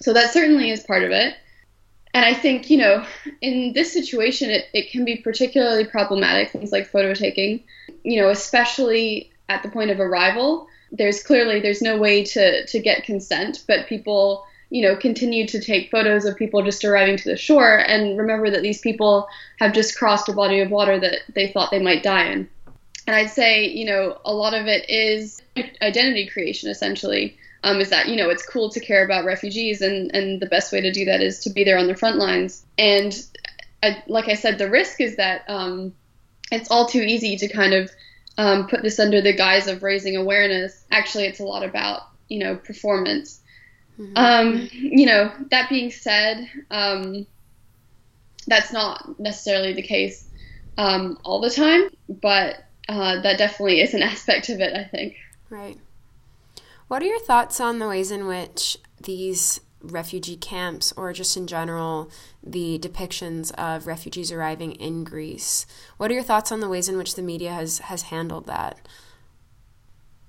so 0.01 0.13
that 0.13 0.31
certainly 0.31 0.71
is 0.71 0.83
part 0.83 1.03
of 1.03 1.11
it. 1.11 1.35
And 2.13 2.23
I 2.23 2.33
think, 2.33 2.69
you 2.69 2.77
know, 2.77 3.05
in 3.41 3.73
this 3.73 3.91
situation, 3.91 4.49
it, 4.49 4.67
it 4.73 4.89
can 4.89 5.03
be 5.03 5.17
particularly 5.17 5.83
problematic, 5.83 6.49
things 6.49 6.71
like 6.71 6.87
photo 6.87 7.13
taking, 7.13 7.61
you 8.03 8.21
know, 8.21 8.29
especially 8.29 9.31
at 9.49 9.63
the 9.63 9.69
point 9.69 9.91
of 9.91 9.99
arrival 9.99 10.67
there's 10.91 11.23
clearly 11.23 11.59
there's 11.59 11.81
no 11.81 11.97
way 11.97 12.23
to 12.23 12.65
to 12.65 12.79
get 12.79 13.03
consent, 13.03 13.63
but 13.67 13.87
people 13.87 14.45
you 14.69 14.81
know 14.81 14.95
continue 14.95 15.47
to 15.47 15.59
take 15.59 15.91
photos 15.91 16.25
of 16.25 16.35
people 16.35 16.63
just 16.63 16.83
arriving 16.83 17.17
to 17.17 17.29
the 17.29 17.37
shore 17.37 17.77
and 17.77 18.17
remember 18.17 18.49
that 18.49 18.61
these 18.61 18.81
people 18.81 19.27
have 19.59 19.73
just 19.73 19.97
crossed 19.97 20.29
a 20.29 20.33
body 20.33 20.59
of 20.59 20.71
water 20.71 20.99
that 20.99 21.19
they 21.33 21.51
thought 21.51 21.71
they 21.71 21.81
might 21.81 22.03
die 22.03 22.31
in. 22.31 22.49
And 23.07 23.15
I'd 23.15 23.29
say 23.29 23.67
you 23.67 23.85
know 23.85 24.17
a 24.25 24.33
lot 24.33 24.53
of 24.53 24.67
it 24.67 24.89
is 24.89 25.41
identity 25.81 26.27
creation 26.27 26.69
essentially. 26.69 27.37
Um, 27.63 27.81
is 27.81 27.89
that 27.89 28.09
you 28.09 28.15
know 28.15 28.29
it's 28.29 28.45
cool 28.45 28.69
to 28.69 28.79
care 28.79 29.03
about 29.03 29.25
refugees 29.25 29.81
and 29.81 30.13
and 30.13 30.39
the 30.39 30.45
best 30.45 30.71
way 30.71 30.81
to 30.81 30.91
do 30.91 31.05
that 31.05 31.21
is 31.21 31.39
to 31.41 31.49
be 31.49 31.63
there 31.63 31.79
on 31.79 31.87
the 31.87 31.95
front 31.95 32.17
lines 32.17 32.63
and 32.77 33.25
I, 33.81 34.03
like 34.07 34.27
I 34.27 34.33
said 34.33 34.57
the 34.57 34.69
risk 34.69 34.99
is 35.01 35.17
that 35.17 35.43
um, 35.47 35.93
it's 36.51 36.71
all 36.71 36.87
too 36.87 37.01
easy 37.01 37.37
to 37.37 37.47
kind 37.47 37.73
of 37.73 37.91
um, 38.37 38.67
put 38.67 38.81
this 38.81 38.99
under 38.99 39.21
the 39.21 39.33
guise 39.33 39.67
of 39.67 39.83
raising 39.83 40.15
awareness. 40.15 40.83
Actually, 40.91 41.25
it's 41.25 41.39
a 41.39 41.43
lot 41.43 41.63
about 41.63 42.03
you 42.27 42.39
know 42.39 42.55
performance. 42.55 43.41
Mm-hmm. 43.99 44.17
Um, 44.17 44.69
you 44.71 45.05
know, 45.05 45.31
that 45.51 45.69
being 45.69 45.89
said, 45.89 46.49
um, 46.69 47.25
that's 48.47 48.73
not 48.73 49.19
necessarily 49.19 49.73
the 49.73 49.81
case 49.81 50.27
um, 50.77 51.17
all 51.23 51.39
the 51.39 51.49
time, 51.49 51.89
but 52.09 52.65
uh, 52.89 53.21
that 53.21 53.37
definitely 53.37 53.81
is 53.81 53.93
an 53.93 54.01
aspect 54.03 54.49
of 54.49 54.59
it. 54.59 54.75
I 54.75 54.83
think. 54.83 55.15
Right. 55.49 55.77
What 56.87 57.01
are 57.01 57.07
your 57.07 57.19
thoughts 57.19 57.59
on 57.59 57.79
the 57.79 57.87
ways 57.87 58.11
in 58.11 58.27
which 58.27 58.77
these 59.01 59.59
refugee 59.91 60.37
camps 60.37 60.93
or 60.97 61.13
just 61.13 61.37
in 61.37 61.47
general 61.47 62.09
the 62.43 62.79
depictions 62.79 63.53
of 63.55 63.87
refugees 63.87 64.31
arriving 64.31 64.73
in 64.73 65.03
Greece. 65.03 65.65
What 65.97 66.11
are 66.11 66.13
your 66.13 66.23
thoughts 66.23 66.51
on 66.51 66.59
the 66.59 66.69
ways 66.69 66.89
in 66.89 66.97
which 66.97 67.15
the 67.15 67.21
media 67.21 67.53
has 67.53 67.79
has 67.79 68.03
handled 68.03 68.47
that? 68.47 68.79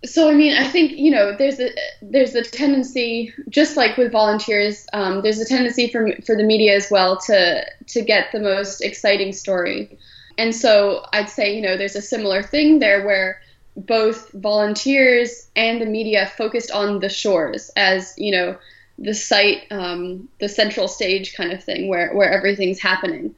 So 0.04 0.30
I 0.30 0.34
mean, 0.34 0.56
I 0.56 0.68
think 0.68 0.92
you 0.92 1.10
know 1.10 1.34
there's 1.36 1.58
a 1.58 1.70
there's 2.02 2.34
a 2.34 2.42
tendency, 2.42 3.32
just 3.48 3.76
like 3.76 3.96
with 3.96 4.12
volunteers, 4.12 4.86
um, 4.92 5.22
there's 5.22 5.40
a 5.40 5.44
tendency 5.44 5.88
for 5.88 6.12
for 6.24 6.36
the 6.36 6.44
media 6.44 6.76
as 6.76 6.90
well 6.90 7.18
to 7.22 7.64
to 7.88 8.02
get 8.02 8.30
the 8.32 8.40
most 8.40 8.82
exciting 8.82 9.32
story, 9.32 9.98
and 10.38 10.54
so 10.54 11.04
I'd 11.12 11.30
say 11.30 11.54
you 11.54 11.62
know 11.62 11.76
there's 11.76 11.96
a 11.96 12.02
similar 12.02 12.42
thing 12.42 12.78
there 12.78 13.04
where 13.06 13.40
both 13.76 14.30
volunteers 14.32 15.48
and 15.54 15.80
the 15.80 15.86
media 15.86 16.30
focused 16.36 16.70
on 16.70 17.00
the 17.00 17.08
shores 17.08 17.70
as 17.76 18.14
you 18.16 18.32
know 18.32 18.56
the 18.98 19.14
site, 19.14 19.66
um, 19.70 20.28
the 20.40 20.48
central 20.48 20.88
stage 20.88 21.34
kind 21.34 21.52
of 21.52 21.62
thing, 21.62 21.88
where 21.88 22.14
where 22.14 22.30
everything's 22.30 22.80
happening. 22.80 23.34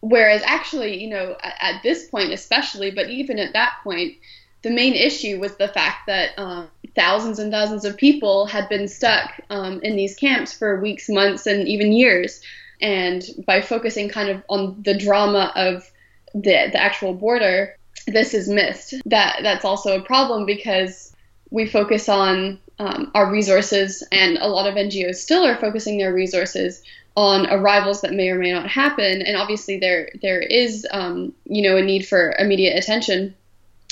Whereas 0.00 0.42
actually, 0.44 1.02
you 1.02 1.10
know, 1.10 1.36
at, 1.42 1.54
at 1.60 1.82
this 1.82 2.08
point 2.08 2.32
especially, 2.32 2.90
but 2.90 3.10
even 3.10 3.38
at 3.38 3.52
that 3.52 3.74
point, 3.82 4.16
the 4.62 4.70
main 4.70 4.94
issue 4.94 5.38
was 5.38 5.56
the 5.56 5.68
fact 5.68 6.06
that 6.06 6.30
um, 6.38 6.68
thousands 6.94 7.38
and 7.38 7.50
thousands 7.50 7.84
of 7.84 7.96
people 7.96 8.46
had 8.46 8.68
been 8.68 8.88
stuck 8.88 9.40
um, 9.50 9.80
in 9.82 9.96
these 9.96 10.16
camps 10.16 10.52
for 10.52 10.80
weeks, 10.80 11.08
months, 11.08 11.46
and 11.46 11.66
even 11.66 11.92
years. 11.92 12.42
And 12.80 13.22
by 13.46 13.60
focusing 13.60 14.08
kind 14.08 14.30
of 14.30 14.42
on 14.48 14.82
the 14.82 14.96
drama 14.96 15.52
of 15.54 15.90
the 16.34 16.68
the 16.72 16.80
actual 16.80 17.14
border, 17.14 17.76
this 18.06 18.34
is 18.34 18.48
missed. 18.48 18.94
That 19.06 19.40
that's 19.42 19.64
also 19.64 19.98
a 19.98 20.04
problem 20.04 20.46
because 20.46 21.09
we 21.50 21.66
focus 21.66 22.08
on 22.08 22.58
um, 22.78 23.10
our 23.14 23.30
resources, 23.30 24.02
and 24.10 24.38
a 24.38 24.48
lot 24.48 24.66
of 24.66 24.74
NGOs 24.74 25.16
still 25.16 25.44
are 25.44 25.56
focusing 25.56 25.98
their 25.98 26.14
resources 26.14 26.82
on 27.16 27.46
arrivals 27.50 28.00
that 28.02 28.12
may 28.12 28.28
or 28.30 28.38
may 28.38 28.52
not 28.52 28.68
happen. 28.68 29.22
And 29.22 29.36
obviously, 29.36 29.78
there 29.78 30.10
there 30.22 30.40
is 30.40 30.86
um, 30.90 31.34
you 31.44 31.62
know 31.62 31.76
a 31.76 31.82
need 31.82 32.06
for 32.06 32.34
immediate 32.38 32.76
attention, 32.76 33.34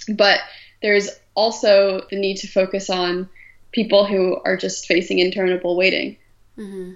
but 0.09 0.41
there's 0.83 1.11
also 1.35 2.07
the 2.11 2.17
need 2.17 2.38
to 2.38 2.49
focus 2.49 2.88
on 2.88 3.29
people 3.73 4.07
who 4.07 4.41
are 4.45 4.57
just 4.57 4.87
facing 4.87 5.19
interminable 5.19 5.77
waiting. 5.77 6.17
Mm-hmm. 6.57 6.95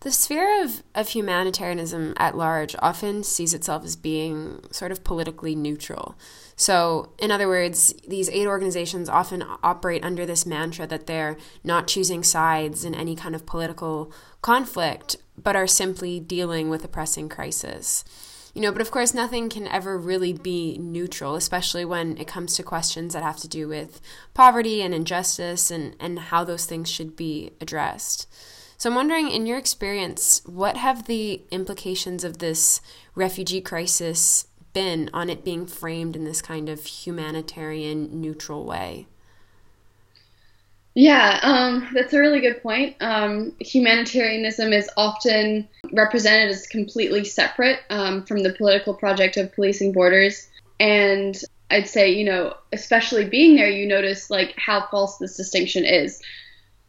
The 0.00 0.12
sphere 0.12 0.64
of, 0.64 0.84
of 0.94 1.08
humanitarianism 1.08 2.14
at 2.16 2.36
large 2.36 2.76
often 2.78 3.24
sees 3.24 3.52
itself 3.52 3.84
as 3.84 3.96
being 3.96 4.62
sort 4.70 4.92
of 4.92 5.02
politically 5.02 5.56
neutral. 5.56 6.16
So, 6.60 7.12
in 7.20 7.30
other 7.30 7.46
words, 7.46 7.94
these 8.06 8.28
aid 8.30 8.48
organizations 8.48 9.08
often 9.08 9.44
operate 9.62 10.02
under 10.02 10.26
this 10.26 10.44
mantra 10.44 10.88
that 10.88 11.06
they're 11.06 11.36
not 11.62 11.86
choosing 11.86 12.24
sides 12.24 12.84
in 12.84 12.96
any 12.96 13.14
kind 13.14 13.36
of 13.36 13.46
political 13.46 14.12
conflict, 14.42 15.14
but 15.40 15.54
are 15.54 15.68
simply 15.68 16.18
dealing 16.18 16.68
with 16.68 16.84
a 16.84 16.88
pressing 16.88 17.28
crisis. 17.28 18.04
You 18.54 18.62
know, 18.62 18.72
but 18.72 18.80
of 18.80 18.90
course, 18.90 19.14
nothing 19.14 19.48
can 19.48 19.68
ever 19.68 19.96
really 19.96 20.32
be 20.32 20.76
neutral, 20.78 21.36
especially 21.36 21.84
when 21.84 22.18
it 22.18 22.26
comes 22.26 22.56
to 22.56 22.64
questions 22.64 23.14
that 23.14 23.22
have 23.22 23.36
to 23.36 23.48
do 23.48 23.68
with 23.68 24.00
poverty 24.34 24.82
and 24.82 24.92
injustice 24.92 25.70
and, 25.70 25.94
and 26.00 26.18
how 26.18 26.42
those 26.42 26.66
things 26.66 26.90
should 26.90 27.14
be 27.14 27.52
addressed. 27.60 28.26
So 28.78 28.90
I'm 28.90 28.96
wondering, 28.96 29.30
in 29.30 29.46
your 29.46 29.58
experience, 29.58 30.42
what 30.44 30.76
have 30.76 31.06
the 31.06 31.42
implications 31.52 32.24
of 32.24 32.38
this 32.38 32.80
refugee 33.14 33.60
crisis 33.60 34.48
been 34.78 35.10
on 35.12 35.28
it 35.28 35.42
being 35.42 35.66
framed 35.66 36.14
in 36.14 36.22
this 36.22 36.40
kind 36.40 36.68
of 36.68 36.86
humanitarian, 36.86 38.20
neutral 38.20 38.64
way? 38.64 39.08
Yeah, 40.94 41.40
um, 41.42 41.88
that's 41.92 42.12
a 42.12 42.20
really 42.20 42.40
good 42.40 42.62
point. 42.62 42.94
Um, 43.00 43.52
humanitarianism 43.58 44.72
is 44.72 44.88
often 44.96 45.66
represented 45.92 46.50
as 46.50 46.68
completely 46.68 47.24
separate 47.24 47.80
um, 47.90 48.24
from 48.24 48.44
the 48.44 48.52
political 48.52 48.94
project 48.94 49.36
of 49.36 49.52
policing 49.52 49.92
borders. 49.92 50.48
And 50.78 51.36
I'd 51.72 51.88
say, 51.88 52.12
you 52.12 52.24
know, 52.24 52.54
especially 52.72 53.24
being 53.24 53.56
there, 53.56 53.68
you 53.68 53.84
notice 53.84 54.30
like 54.30 54.54
how 54.56 54.86
false 54.92 55.18
this 55.18 55.36
distinction 55.36 55.84
is. 55.84 56.22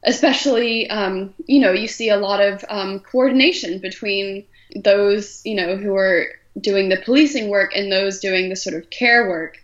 Especially, 0.03 0.87
um, 0.91 1.33
you 1.47 1.59
know, 1.59 1.71
you 1.71 1.87
see 1.87 2.09
a 2.09 2.17
lot 2.17 2.39
of 2.39 2.63
um, 2.69 2.99
coordination 2.99 3.79
between 3.79 4.45
those, 4.75 5.41
you 5.43 5.55
know, 5.55 5.75
who 5.75 5.95
are 5.95 6.27
doing 6.61 6.89
the 6.89 6.97
policing 6.97 7.49
work 7.49 7.71
and 7.75 7.91
those 7.91 8.19
doing 8.19 8.49
the 8.49 8.55
sort 8.55 8.75
of 8.75 8.89
care 8.89 9.29
work 9.29 9.57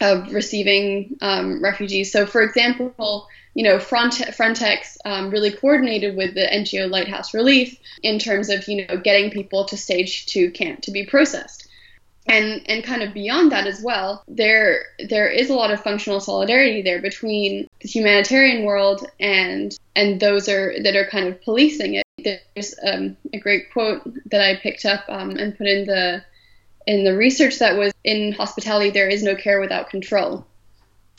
of 0.00 0.32
receiving 0.32 1.16
um, 1.20 1.62
refugees. 1.62 2.12
So, 2.12 2.26
for 2.26 2.42
example, 2.42 3.28
you 3.54 3.62
know, 3.62 3.78
Frontex 3.78 4.96
um, 5.04 5.30
really 5.30 5.52
coordinated 5.52 6.16
with 6.16 6.34
the 6.34 6.46
NGO 6.46 6.90
Lighthouse 6.90 7.32
Relief 7.32 7.78
in 8.02 8.18
terms 8.18 8.50
of, 8.50 8.66
you 8.68 8.86
know, 8.86 8.96
getting 8.96 9.30
people 9.30 9.64
to 9.66 9.76
stage 9.76 10.26
two 10.26 10.50
camp 10.50 10.82
to 10.82 10.90
be 10.90 11.06
processed. 11.06 11.68
And, 12.26 12.62
and 12.70 12.82
kind 12.82 13.02
of 13.02 13.12
beyond 13.12 13.52
that 13.52 13.66
as 13.66 13.82
well, 13.82 14.24
there 14.26 14.86
there 15.10 15.28
is 15.28 15.50
a 15.50 15.54
lot 15.54 15.70
of 15.70 15.82
functional 15.82 16.20
solidarity 16.20 16.80
there 16.80 17.02
between 17.02 17.68
the 17.80 17.88
humanitarian 17.88 18.64
world 18.64 19.06
and 19.20 19.76
and 19.94 20.18
those 20.20 20.48
are 20.48 20.74
that 20.82 20.96
are 20.96 21.06
kind 21.06 21.28
of 21.28 21.42
policing 21.42 21.94
it. 21.94 22.03
There's 22.24 22.74
um, 22.84 23.16
a 23.32 23.38
great 23.38 23.72
quote 23.72 24.02
that 24.30 24.40
I 24.40 24.56
picked 24.56 24.84
up 24.84 25.04
um, 25.08 25.30
and 25.30 25.56
put 25.56 25.66
in 25.66 25.86
the 25.86 26.24
in 26.86 27.04
the 27.04 27.16
research 27.16 27.58
that 27.60 27.76
was 27.76 27.92
in 28.02 28.32
hospitality. 28.32 28.90
There 28.90 29.08
is 29.08 29.22
no 29.22 29.34
care 29.34 29.60
without 29.60 29.90
control. 29.90 30.46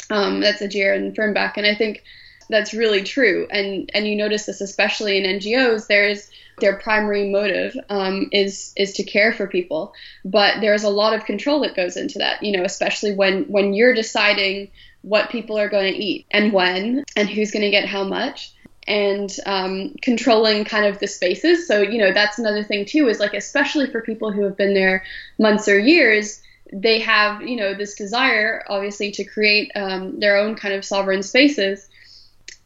Um, 0.10 0.42
that's 0.42 0.62
a 0.62 0.68
Jaron 0.68 1.16
Fernbach, 1.16 1.58
and 1.58 1.66
I 1.66 1.76
think 1.76 2.04
that's 2.50 2.74
really 2.74 3.04
true. 3.04 3.48
And 3.50 3.90
and 3.94 4.08
you 4.08 4.16
notice 4.16 4.46
this 4.46 4.62
especially 4.62 5.18
in 5.18 5.40
NGOs. 5.40 5.88
There's 5.88 6.30
their 6.60 6.78
primary 6.78 7.30
motive 7.30 7.76
um, 7.90 8.30
is 8.32 8.74
is 8.76 8.94
to 8.94 9.04
care 9.04 9.34
for 9.34 9.48
people, 9.48 9.94
but 10.24 10.62
there's 10.62 10.84
a 10.84 10.90
lot 10.90 11.14
of 11.14 11.26
control 11.26 11.62
that 11.62 11.76
goes 11.76 11.98
into 11.98 12.20
that. 12.20 12.44
You 12.44 12.58
know, 12.58 12.64
especially 12.64 13.14
when 13.16 13.46
when 13.46 13.74
you're 13.74 13.94
deciding 13.94 14.72
what 15.02 15.30
people 15.30 15.58
are 15.58 15.70
going 15.70 15.94
to 15.94 16.00
eat 16.00 16.26
and 16.32 16.52
when 16.52 17.04
and 17.16 17.30
who's 17.30 17.52
going 17.52 17.62
to 17.62 17.70
get 17.70 17.88
how 17.88 18.04
much 18.04 18.55
and 18.88 19.36
um, 19.46 19.96
controlling 20.01 20.63
kind 20.63 20.86
of 20.86 21.00
the 21.00 21.08
spaces. 21.08 21.68
So, 21.68 21.82
you 21.82 21.98
know, 21.98 22.13
that's 22.13 22.39
another 22.39 22.63
thing 22.63 22.86
too, 22.86 23.08
is 23.08 23.20
like, 23.20 23.34
especially 23.34 23.89
for 23.92 24.01
people 24.01 24.32
who 24.32 24.44
have 24.44 24.58
been 24.58 24.74
there 24.74 25.04
months 25.39 25.68
or 25.68 25.80
years, 25.80 26.42
they 26.72 27.00
have, 27.00 27.42
you 27.42 27.56
know, 27.56 27.74
this 27.74 27.96
desire, 27.96 28.63
obviously, 28.68 29.12
to 29.12 29.24
create 29.24 29.72
um, 29.75 30.20
their 30.20 30.38
own 30.38 30.56
kind 30.56 30.74
of 30.74 30.86
sovereign 30.86 31.24
spaces 31.24 31.88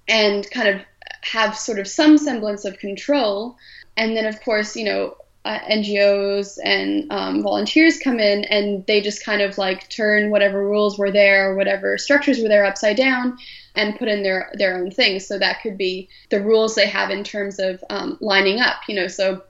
and 0.07 0.49
kind 0.51 0.67
of 0.67 0.81
have 1.21 1.57
sort 1.57 1.79
of 1.79 1.87
some 1.87 2.17
semblance 2.17 2.65
of 2.65 2.79
control. 2.79 3.57
And 3.95 4.15
then, 4.15 4.25
of 4.25 4.41
course, 4.41 4.75
you 4.75 4.85
know, 4.85 5.15
uh, 5.45 5.59
NGOs 5.59 6.57
and 6.63 7.11
um, 7.11 7.41
volunteers 7.41 7.97
come 7.99 8.19
in 8.19 8.43
and 8.45 8.85
they 8.87 9.01
just 9.01 9.23
kind 9.23 9.41
of 9.41 9.57
like 9.57 9.89
turn 9.89 10.29
whatever 10.31 10.65
rules 10.65 10.97
were 10.97 11.11
there, 11.11 11.55
whatever 11.55 11.97
structures 11.97 12.39
were 12.39 12.49
there 12.49 12.65
upside 12.65 12.97
down 12.97 13.37
and 13.75 13.97
put 13.97 14.09
in 14.09 14.21
their, 14.21 14.51
their 14.55 14.77
own 14.77 14.91
things. 14.91 15.25
So 15.25 15.39
that 15.39 15.61
could 15.61 15.77
be 15.77 16.09
the 16.29 16.41
rules 16.41 16.75
they 16.75 16.87
have 16.87 17.09
in 17.09 17.23
terms 17.23 17.59
of 17.59 17.83
um, 17.89 18.17
lining 18.19 18.59
up, 18.59 18.81
you 18.87 18.95
know. 18.95 19.07
So, 19.07 19.43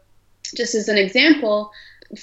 just 0.55 0.73
as 0.73 0.87
an 0.89 0.97
example, 0.97 1.71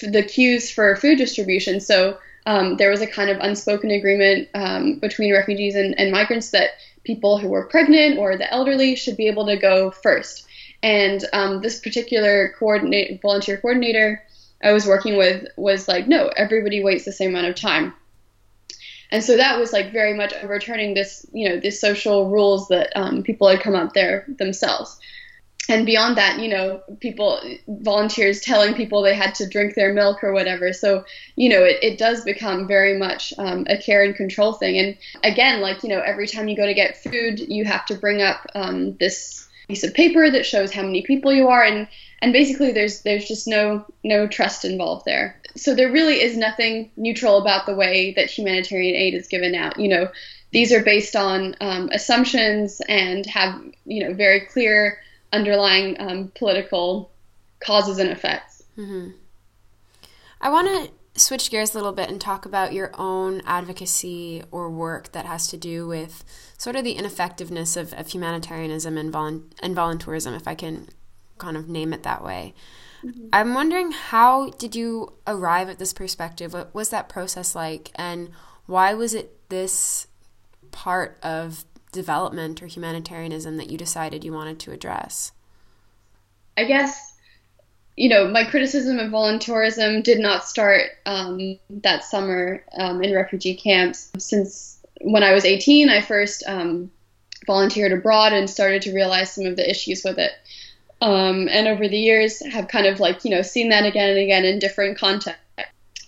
the 0.03 0.23
queues 0.23 0.71
for 0.71 0.97
food 0.97 1.19
distribution. 1.19 1.81
So, 1.81 2.19
um, 2.47 2.77
there 2.77 2.91
was 2.91 3.03
a 3.03 3.07
kind 3.07 3.29
of 3.29 3.39
unspoken 3.41 3.91
agreement 3.91 4.49
um, 4.55 4.99
between 5.01 5.33
refugees 5.33 5.75
and, 5.75 5.99
and 5.99 6.13
migrants 6.13 6.51
that 6.51 6.71
people 7.03 7.39
who 7.39 7.49
were 7.49 7.67
pregnant 7.67 8.19
or 8.19 8.37
the 8.37 8.51
elderly 8.53 8.95
should 8.95 9.17
be 9.17 9.27
able 9.27 9.47
to 9.47 9.57
go 9.57 9.91
first. 9.91 10.46
And 10.87 11.25
um, 11.33 11.63
this 11.63 11.81
particular 11.81 12.55
coordinate, 12.57 13.21
volunteer 13.21 13.57
coordinator 13.57 14.23
I 14.63 14.71
was 14.71 14.87
working 14.87 15.17
with 15.17 15.49
was 15.57 15.89
like, 15.89 16.07
no, 16.07 16.29
everybody 16.29 16.81
waits 16.81 17.05
the 17.05 17.11
same 17.11 17.31
amount 17.31 17.49
of 17.49 17.57
time. 17.57 17.93
And 19.11 19.25
so 19.25 19.37
that 19.37 19.59
was 19.59 19.73
like 19.73 19.91
very 19.91 20.15
much 20.15 20.33
overturning 20.33 20.95
this, 20.95 21.27
you 21.33 21.49
know, 21.49 21.59
these 21.59 21.81
social 21.81 22.31
rules 22.31 22.69
that 22.69 22.93
um, 22.95 23.25
people 23.25 23.49
had 23.49 23.63
come 23.63 23.75
up 23.75 23.95
there 23.95 24.27
themselves 24.29 24.97
and 25.69 25.87
beyond 25.87 26.19
that, 26.19 26.39
you 26.39 26.49
know, 26.49 26.81
people, 27.01 27.41
volunteers 27.67 28.41
telling 28.41 28.75
people 28.75 29.03
they 29.03 29.17
had 29.17 29.35
to 29.37 29.49
drink 29.49 29.75
their 29.75 29.93
milk 29.93 30.23
or 30.23 30.33
whatever. 30.33 30.73
So, 30.73 31.05
you 31.35 31.49
know, 31.49 31.65
it, 31.65 31.79
it 31.83 31.99
does 31.99 32.23
become 32.23 32.69
very 32.69 32.97
much 32.97 33.35
um, 33.39 33.67
a 33.69 33.77
care 33.77 34.05
and 34.05 34.15
control 34.15 34.53
thing. 34.53 34.79
And 34.79 34.97
again, 35.25 35.61
like, 35.61 35.83
you 35.83 35.89
know, 35.89 36.01
every 36.01 36.29
time 36.29 36.47
you 36.47 36.57
go 36.57 36.67
to 36.67 36.75
get 36.75 37.03
food, 37.03 37.41
you 37.41 37.65
have 37.65 37.87
to 37.87 37.97
bring 37.97 38.23
up 38.23 38.47
um, 38.55 38.97
this 38.99 39.49
piece 39.69 39.85
of 39.85 39.95
paper 39.95 40.31
that 40.31 40.47
shows 40.47 40.73
how 40.73 40.83
many 40.83 41.03
people 41.03 41.33
you 41.33 41.49
are. 41.49 41.65
And, 41.65 41.89
and 42.21 42.33
basically 42.33 42.73
there's, 42.73 43.03
there's 43.03 43.27
just 43.27 43.47
no, 43.47 43.85
no 44.05 44.27
trust 44.27 44.65
involved 44.65 45.05
there. 45.05 45.41
So 45.57 45.75
there 45.75 45.91
really 45.91 46.21
is 46.21 46.37
nothing 46.37 46.91
neutral 46.97 47.39
about 47.39 47.67
the 47.67 47.75
way 47.75 48.13
that 48.15 48.31
humanitarian 48.31 48.95
aid 48.95 49.15
is 49.15 49.27
given 49.27 49.55
out. 49.55 49.79
You 49.79 49.89
know, 49.89 50.09
these 50.53 50.73
are 50.73 50.83
based 50.83 51.17
on 51.17 51.57
um, 51.61 51.89
assumptions 51.93 52.81
and 52.89 53.27
have, 53.27 53.61
you 53.85 54.05
know, 54.05 54.15
very 54.15 54.41
clear 54.41 54.99
underlying 55.33 55.97
um, 55.99 56.33
political 56.35 57.11
causes 57.61 57.99
and 57.99 58.11
effects. 58.11 58.63
Mm-hmm. 58.79 59.11
I 60.41 60.51
want 60.51 60.69
to 61.15 61.21
switch 61.21 61.51
gears 61.51 61.75
a 61.75 61.79
little 61.79 61.93
bit 61.93 62.11
and 62.11 62.21
talk 62.21 62.45
about 62.45 62.73
your 62.73 62.91
own 62.95 63.43
advocacy 63.47 64.43
or 64.51 64.71
work 64.71 65.13
that 65.13 65.25
has 65.25 65.47
to 65.49 65.57
do 65.57 65.87
with 65.87 66.25
sort 66.59 66.77
of 66.77 66.85
the 66.85 66.93
ineffectiveness 66.93 67.77
of, 67.77 67.93
of 67.95 68.09
humanitarianism 68.09 68.97
and, 68.97 69.13
volu- 69.13 69.45
and 69.63 69.77
volunteerism, 69.77 70.35
if 70.37 70.49
I 70.49 70.55
can 70.55 70.89
kind 71.39 71.57
of 71.57 71.69
name 71.69 71.93
it 71.93 72.03
that 72.03 72.25
way. 72.25 72.55
Mm-hmm. 73.05 73.29
I'm 73.33 73.55
wondering 73.55 73.93
how 73.93 74.51
did 74.51 74.75
you 74.75 75.13
arrive 75.27 75.69
at 75.69 75.79
this 75.79 75.93
perspective? 75.93 76.55
What 76.55 76.75
was 76.75 76.89
that 76.89 77.09
process 77.09 77.55
like, 77.55 77.91
and 77.95 78.31
why 78.67 78.95
was 78.95 79.15
it 79.15 79.49
this 79.49 80.07
part 80.71 81.19
of 81.23 81.65
development 81.93 82.63
or 82.63 82.67
humanitarianism 82.67 83.59
that 83.59 83.71
you 83.71 83.79
decided 83.79 84.25
you 84.25 84.33
wanted 84.33 84.59
to 84.61 84.73
address? 84.73 85.33
I 86.57 86.65
guess, 86.65 87.15
you 87.97 88.09
know, 88.09 88.29
my 88.29 88.45
criticism 88.45 88.99
of 88.99 89.11
volunteerism 89.11 90.03
did 90.03 90.19
not 90.19 90.45
start 90.45 90.91
um, 91.05 91.59
that 91.71 92.03
summer 92.03 92.65
um, 92.79 93.03
in 93.03 93.15
refugee 93.15 93.55
camps. 93.55 94.11
Since 94.19 94.76
when 95.01 95.23
I 95.23 95.33
was 95.33 95.45
18, 95.45 95.89
I 95.89 96.01
first 96.01 96.43
um, 96.47 96.91
volunteered 97.47 97.93
abroad 97.93 98.33
and 98.33 98.49
started 98.49 98.83
to 98.83 98.95
realize 98.95 99.33
some 99.33 99.47
of 99.47 99.57
the 99.57 99.69
issues 99.69 100.03
with 100.05 100.19
it. 100.19 100.33
Um, 101.01 101.49
and 101.49 101.69
over 101.69 101.89
the 101.89 101.99
years, 101.99 102.45
have 102.47 102.69
kind 102.69 102.87
of 102.87 103.01
like, 103.01 103.25
you 103.25 103.31
know, 103.31 103.43
seen 103.43 103.69
that 103.69 103.85
again 103.85 104.11
and 104.11 104.19
again 104.19 104.45
in 104.45 104.59
different 104.59 104.99
contexts. 104.99 105.43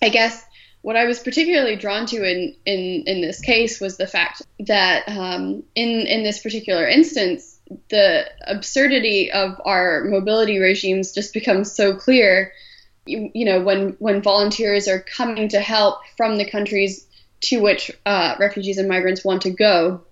I 0.00 0.08
guess 0.08 0.44
what 0.82 0.96
I 0.96 1.04
was 1.04 1.18
particularly 1.18 1.76
drawn 1.76 2.06
to 2.06 2.16
in, 2.16 2.54
in, 2.64 3.04
in 3.06 3.20
this 3.20 3.40
case 3.40 3.80
was 3.80 3.96
the 3.96 4.06
fact 4.06 4.42
that 4.60 5.08
um, 5.08 5.62
in, 5.74 6.06
in 6.06 6.22
this 6.22 6.40
particular 6.40 6.86
instance, 6.86 7.58
the 7.90 8.24
absurdity 8.46 9.30
of 9.30 9.60
our 9.64 10.04
mobility 10.04 10.58
regimes 10.58 11.12
just 11.12 11.34
becomes 11.34 11.72
so 11.72 11.94
clear. 11.94 12.52
You, 13.04 13.30
you 13.34 13.44
know, 13.44 13.60
when, 13.60 13.96
when 13.98 14.22
volunteers 14.22 14.88
are 14.88 15.00
coming 15.00 15.48
to 15.50 15.60
help 15.60 16.00
from 16.16 16.36
the 16.36 16.48
countries 16.48 17.07
to 17.40 17.60
which 17.60 17.90
uh, 18.06 18.36
refugees 18.38 18.78
and 18.78 18.88
migrants 18.88 19.24
want 19.24 19.42
to 19.42 19.50
go. 19.50 20.02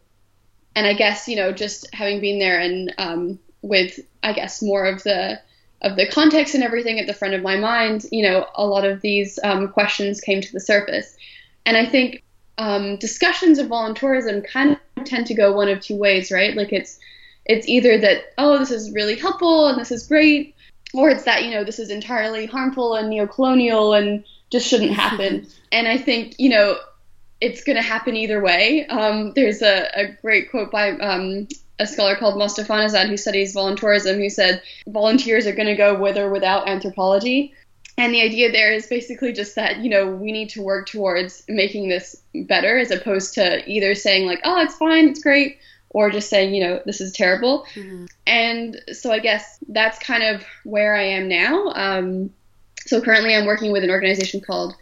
And 0.74 0.86
I 0.86 0.94
guess, 0.94 1.26
you 1.26 1.36
know, 1.36 1.52
just 1.52 1.92
having 1.94 2.20
been 2.20 2.38
there 2.38 2.60
and 2.60 2.94
um, 2.98 3.38
with, 3.62 3.98
I 4.22 4.32
guess, 4.32 4.62
more 4.62 4.84
of 4.84 5.02
the 5.02 5.40
of 5.82 5.96
the 5.96 6.08
context 6.08 6.54
and 6.54 6.64
everything 6.64 6.98
at 6.98 7.06
the 7.06 7.14
front 7.14 7.34
of 7.34 7.42
my 7.42 7.56
mind, 7.56 8.06
you 8.10 8.22
know, 8.22 8.46
a 8.54 8.66
lot 8.66 8.84
of 8.84 9.00
these 9.02 9.38
um, 9.44 9.68
questions 9.68 10.20
came 10.20 10.40
to 10.40 10.52
the 10.52 10.60
surface. 10.60 11.14
And 11.66 11.76
I 11.76 11.84
think 11.84 12.22
um, 12.58 12.96
discussions 12.96 13.58
of 13.58 13.68
volunteerism 13.68 14.46
kind 14.46 14.78
of 14.96 15.04
tend 15.04 15.26
to 15.26 15.34
go 15.34 15.52
one 15.52 15.68
of 15.68 15.80
two 15.80 15.96
ways, 15.96 16.30
right? 16.30 16.56
Like 16.56 16.72
it's 16.72 16.98
it's 17.44 17.68
either 17.68 17.98
that 17.98 18.32
oh 18.38 18.58
this 18.58 18.70
is 18.70 18.92
really 18.92 19.16
helpful 19.16 19.68
and 19.68 19.78
this 19.78 19.90
is 19.90 20.06
great, 20.06 20.54
or 20.94 21.10
it's 21.10 21.24
that 21.24 21.44
you 21.44 21.50
know 21.50 21.64
this 21.64 21.78
is 21.78 21.90
entirely 21.90 22.46
harmful 22.46 22.94
and 22.94 23.10
neo-colonial 23.10 23.92
and 23.92 24.24
just 24.50 24.66
shouldn't 24.66 24.92
happen. 24.92 25.46
and 25.72 25.86
I 25.86 25.98
think 25.98 26.36
you 26.38 26.48
know 26.48 26.78
it's 27.40 27.64
going 27.64 27.76
to 27.76 27.82
happen 27.82 28.16
either 28.16 28.40
way. 28.40 28.86
Um, 28.86 29.32
there's 29.34 29.62
a, 29.62 29.88
a, 29.94 30.06
great 30.22 30.50
quote 30.50 30.70
by 30.70 30.92
um, 30.92 31.48
a 31.78 31.86
scholar 31.86 32.16
called 32.16 32.36
Mostafanezhad 32.36 33.08
who 33.08 33.16
studies 33.16 33.54
volunteerism 33.54 34.16
who 34.16 34.30
said 34.30 34.62
volunteers 34.86 35.46
are 35.46 35.54
going 35.54 35.68
to 35.68 35.76
go 35.76 35.98
with 35.98 36.16
or 36.16 36.30
without 36.30 36.68
anthropology. 36.68 37.54
And 37.98 38.12
the 38.12 38.22
idea 38.22 38.52
there 38.52 38.72
is 38.72 38.86
basically 38.86 39.32
just 39.32 39.54
that, 39.54 39.78
you 39.78 39.88
know, 39.88 40.06
we 40.06 40.32
need 40.32 40.50
to 40.50 40.62
work 40.62 40.86
towards 40.86 41.42
making 41.48 41.88
this 41.88 42.16
better 42.34 42.78
as 42.78 42.90
opposed 42.90 43.34
to 43.34 43.66
either 43.70 43.94
saying, 43.94 44.26
like, 44.26 44.40
oh, 44.44 44.60
it's 44.60 44.76
fine, 44.76 45.08
it's 45.08 45.22
great, 45.22 45.58
or 45.90 46.10
just 46.10 46.28
saying, 46.28 46.54
you 46.54 46.62
know, 46.62 46.82
this 46.84 47.00
is 47.00 47.12
terrible. 47.12 47.66
Mm-hmm. 47.74 48.04
And 48.26 48.82
so 48.92 49.12
I 49.12 49.18
guess 49.18 49.58
that's 49.68 49.98
kind 49.98 50.22
of 50.22 50.44
where 50.64 50.94
I 50.94 51.04
am 51.04 51.28
now. 51.28 51.72
Um, 51.74 52.30
so 52.86 53.00
currently 53.00 53.34
I'm 53.34 53.46
working 53.46 53.72
with 53.72 53.82
an 53.82 53.90
organization 53.90 54.42
called 54.42 54.74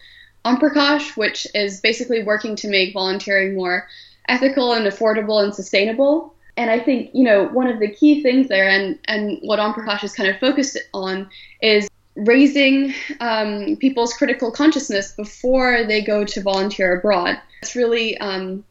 Om 0.45 0.59
Prakash, 0.59 1.17
which 1.17 1.47
is 1.55 1.81
basically 1.81 2.23
working 2.23 2.57
to 2.57 2.69
make 2.69 2.93
volunteering 2.93 3.55
more 3.55 3.89
ethical 4.29 4.73
and 4.73 4.87
affordable 4.87 5.43
and 5.43 5.55
sustainable. 5.55 6.35
And 6.57 6.71
I 6.71 6.79
think, 6.79 7.11
you 7.13 7.25
know, 7.25 7.49
one 7.49 7.67
of 7.67 7.81
the 7.81 7.91
key 7.91 8.23
things 8.23 8.49
there 8.49 8.69
and, 8.69 8.99
and 9.07 9.39
what 9.43 9.59
Om 9.59 9.75
Prakash 9.75 10.05
is 10.05 10.15
kind 10.15 10.29
of 10.29 10.39
focused 10.39 10.79
on 10.93 11.29
is 11.61 11.89
raising 12.17 12.95
um, 13.21 13.77
people's 13.77 14.13
critical 14.13 14.53
consciousness 14.53 15.13
before 15.13 15.85
they 15.85 16.01
go 16.01 16.25
to 16.25 16.41
volunteer 16.41 16.97
abroad. 16.97 17.41
It's 17.63 17.75
really, 17.75 18.17
um, 18.19 18.65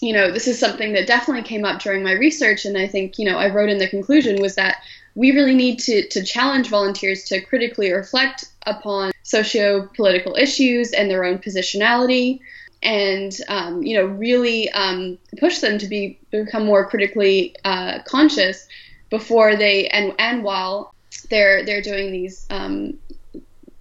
you 0.00 0.12
know, 0.12 0.30
this 0.30 0.46
is 0.46 0.58
something 0.60 0.92
that 0.92 1.06
definitely 1.06 1.42
came 1.42 1.64
up 1.64 1.80
during 1.80 2.04
my 2.04 2.12
research, 2.12 2.64
and 2.64 2.78
I 2.78 2.86
think, 2.86 3.18
you 3.18 3.24
know, 3.24 3.38
I 3.38 3.48
wrote 3.48 3.70
in 3.70 3.78
the 3.78 3.88
conclusion 3.88 4.40
was 4.40 4.54
that 4.54 4.76
we 5.14 5.32
really 5.32 5.54
need 5.54 5.78
to, 5.80 6.06
to 6.08 6.22
challenge 6.22 6.68
volunteers 6.68 7.24
to 7.24 7.40
critically 7.40 7.92
reflect 7.92 8.44
upon 8.66 9.12
socio 9.22 9.88
political 9.94 10.36
issues 10.36 10.92
and 10.92 11.10
their 11.10 11.24
own 11.24 11.38
positionality 11.38 12.40
and 12.82 13.38
um, 13.48 13.82
you 13.82 13.96
know 13.96 14.04
really 14.04 14.70
um, 14.70 15.18
push 15.38 15.58
them 15.58 15.78
to 15.78 15.86
be 15.86 16.18
become 16.30 16.64
more 16.64 16.86
critically 16.86 17.56
uh, 17.64 17.98
conscious 18.04 18.68
before 19.10 19.56
they 19.56 19.88
and 19.88 20.14
and 20.18 20.44
while 20.44 20.94
they're 21.30 21.64
they're 21.64 21.82
doing 21.82 22.12
these 22.12 22.46
um, 22.50 22.98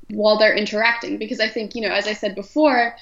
while 0.10 0.38
they're 0.38 0.56
interacting. 0.56 1.17
Because 1.17 1.39
I 1.39 1.50
think 1.50 1.76
you 1.76 1.82
know 1.82 1.93
as 1.93 2.08
I 2.08 2.13
said 2.13 2.34
before 2.34 2.96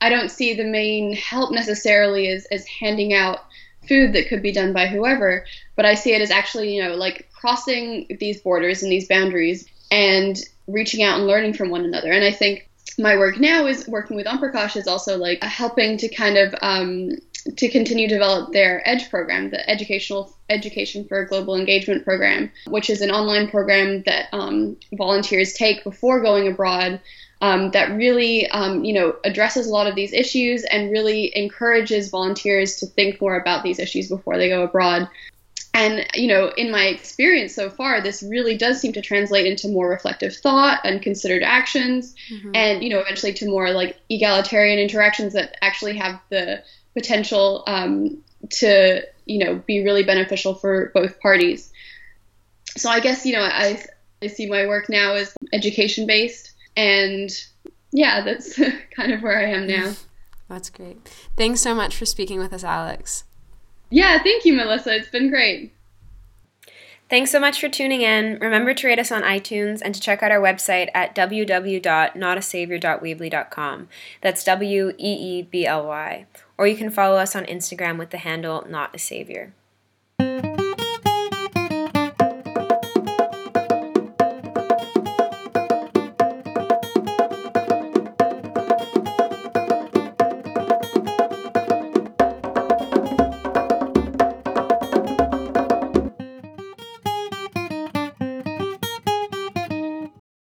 I 0.00 0.08
don't 0.08 0.30
see 0.30 0.54
the 0.54 0.64
main 0.64 1.12
help 1.14 1.50
necessarily 1.50 2.28
as, 2.28 2.46
as 2.46 2.66
handing 2.66 3.12
out 3.12 3.40
food 3.88 4.12
that 4.12 4.28
could 4.28 4.42
be 4.42 4.52
done 4.52 4.72
by 4.74 4.86
whoever 4.86 5.46
but 5.74 5.86
I 5.86 5.94
see 5.94 6.12
it 6.12 6.20
as 6.20 6.30
actually 6.30 6.76
you 6.76 6.82
know 6.82 6.94
like 6.94 7.26
crossing 7.32 8.06
these 8.20 8.40
borders 8.42 8.82
and 8.82 8.92
these 8.92 9.08
boundaries 9.08 9.66
and 9.90 10.38
reaching 10.68 11.02
out 11.02 11.18
and 11.18 11.26
learning 11.26 11.54
from 11.54 11.70
one 11.70 11.84
another 11.84 12.12
and 12.12 12.24
I 12.24 12.32
think 12.32 12.68
my 12.98 13.16
work 13.16 13.38
now 13.38 13.66
is 13.66 13.86
working 13.86 14.16
with 14.16 14.26
Om 14.26 14.38
Prakash 14.38 14.76
is 14.76 14.88
also 14.88 15.16
like 15.18 15.42
helping 15.42 15.98
to 15.98 16.08
kind 16.08 16.36
of 16.36 16.54
um, 16.62 17.10
to 17.56 17.68
continue 17.68 18.08
develop 18.08 18.52
their 18.52 18.86
EDGE 18.86 19.08
program, 19.08 19.50
the 19.50 19.68
Educational 19.70 20.34
Education 20.50 21.04
for 21.04 21.24
Global 21.24 21.56
Engagement 21.56 22.04
program, 22.04 22.50
which 22.66 22.90
is 22.90 23.00
an 23.00 23.10
online 23.10 23.48
program 23.48 24.02
that 24.06 24.28
um, 24.32 24.76
volunteers 24.92 25.54
take 25.54 25.84
before 25.84 26.20
going 26.20 26.48
abroad. 26.48 27.00
Um, 27.40 27.70
that 27.70 27.92
really, 27.92 28.48
um, 28.48 28.82
you 28.82 28.92
know, 28.92 29.14
addresses 29.22 29.68
a 29.68 29.70
lot 29.70 29.86
of 29.86 29.94
these 29.94 30.12
issues 30.12 30.64
and 30.64 30.90
really 30.90 31.30
encourages 31.36 32.10
volunteers 32.10 32.74
to 32.76 32.86
think 32.86 33.20
more 33.20 33.36
about 33.38 33.62
these 33.62 33.78
issues 33.78 34.08
before 34.08 34.36
they 34.38 34.48
go 34.48 34.64
abroad. 34.64 35.08
And, 35.78 36.04
you 36.14 36.26
know, 36.26 36.48
in 36.56 36.72
my 36.72 36.86
experience 36.86 37.54
so 37.54 37.70
far, 37.70 38.00
this 38.00 38.20
really 38.20 38.56
does 38.56 38.80
seem 38.80 38.92
to 38.94 39.00
translate 39.00 39.46
into 39.46 39.68
more 39.68 39.88
reflective 39.88 40.36
thought 40.36 40.80
and 40.82 41.00
considered 41.00 41.44
actions, 41.44 42.16
mm-hmm. 42.28 42.50
and, 42.52 42.82
you 42.82 42.90
know, 42.90 42.98
eventually 42.98 43.32
to 43.34 43.46
more 43.46 43.70
like 43.70 43.96
egalitarian 44.08 44.80
interactions 44.80 45.34
that 45.34 45.56
actually 45.62 45.96
have 45.96 46.20
the 46.30 46.64
potential 46.94 47.62
um, 47.68 48.18
to, 48.50 49.02
you 49.24 49.38
know, 49.38 49.62
be 49.68 49.84
really 49.84 50.02
beneficial 50.02 50.56
for 50.56 50.90
both 50.94 51.20
parties. 51.20 51.72
So 52.76 52.90
I 52.90 52.98
guess, 52.98 53.24
you 53.24 53.34
know, 53.34 53.42
I, 53.42 53.80
I 54.20 54.26
see 54.26 54.50
my 54.50 54.66
work 54.66 54.88
now 54.88 55.14
as 55.14 55.32
education 55.52 56.08
based, 56.08 56.54
and 56.76 57.30
yeah, 57.92 58.22
that's 58.22 58.60
kind 58.96 59.12
of 59.12 59.22
where 59.22 59.38
I 59.38 59.52
am 59.52 59.68
now. 59.68 59.94
That's 60.48 60.70
great. 60.70 61.06
Thanks 61.36 61.60
so 61.60 61.72
much 61.72 61.94
for 61.96 62.04
speaking 62.04 62.40
with 62.40 62.52
us, 62.52 62.64
Alex. 62.64 63.22
Yeah, 63.90 64.22
thank 64.22 64.44
you, 64.44 64.52
Melissa. 64.54 64.94
It's 64.96 65.08
been 65.08 65.30
great. 65.30 65.72
Thanks 67.08 67.30
so 67.30 67.40
much 67.40 67.58
for 67.58 67.70
tuning 67.70 68.02
in. 68.02 68.38
Remember 68.38 68.74
to 68.74 68.86
rate 68.86 68.98
us 68.98 69.10
on 69.10 69.22
iTunes 69.22 69.80
and 69.82 69.94
to 69.94 70.00
check 70.00 70.22
out 70.22 70.30
our 70.30 70.40
website 70.40 70.90
at 70.92 71.14
www.notasavior.weebly.com. 71.14 73.88
That's 74.20 74.44
W 74.44 74.90
E 74.90 74.94
E 74.98 75.40
B 75.42 75.66
L 75.66 75.86
Y. 75.86 76.26
Or 76.58 76.66
you 76.66 76.76
can 76.76 76.90
follow 76.90 77.16
us 77.16 77.34
on 77.34 77.46
Instagram 77.46 77.98
with 77.98 78.10
the 78.10 78.18
handle 78.18 78.66
Not 78.68 78.94
a 78.94 78.98
Savior. 78.98 79.54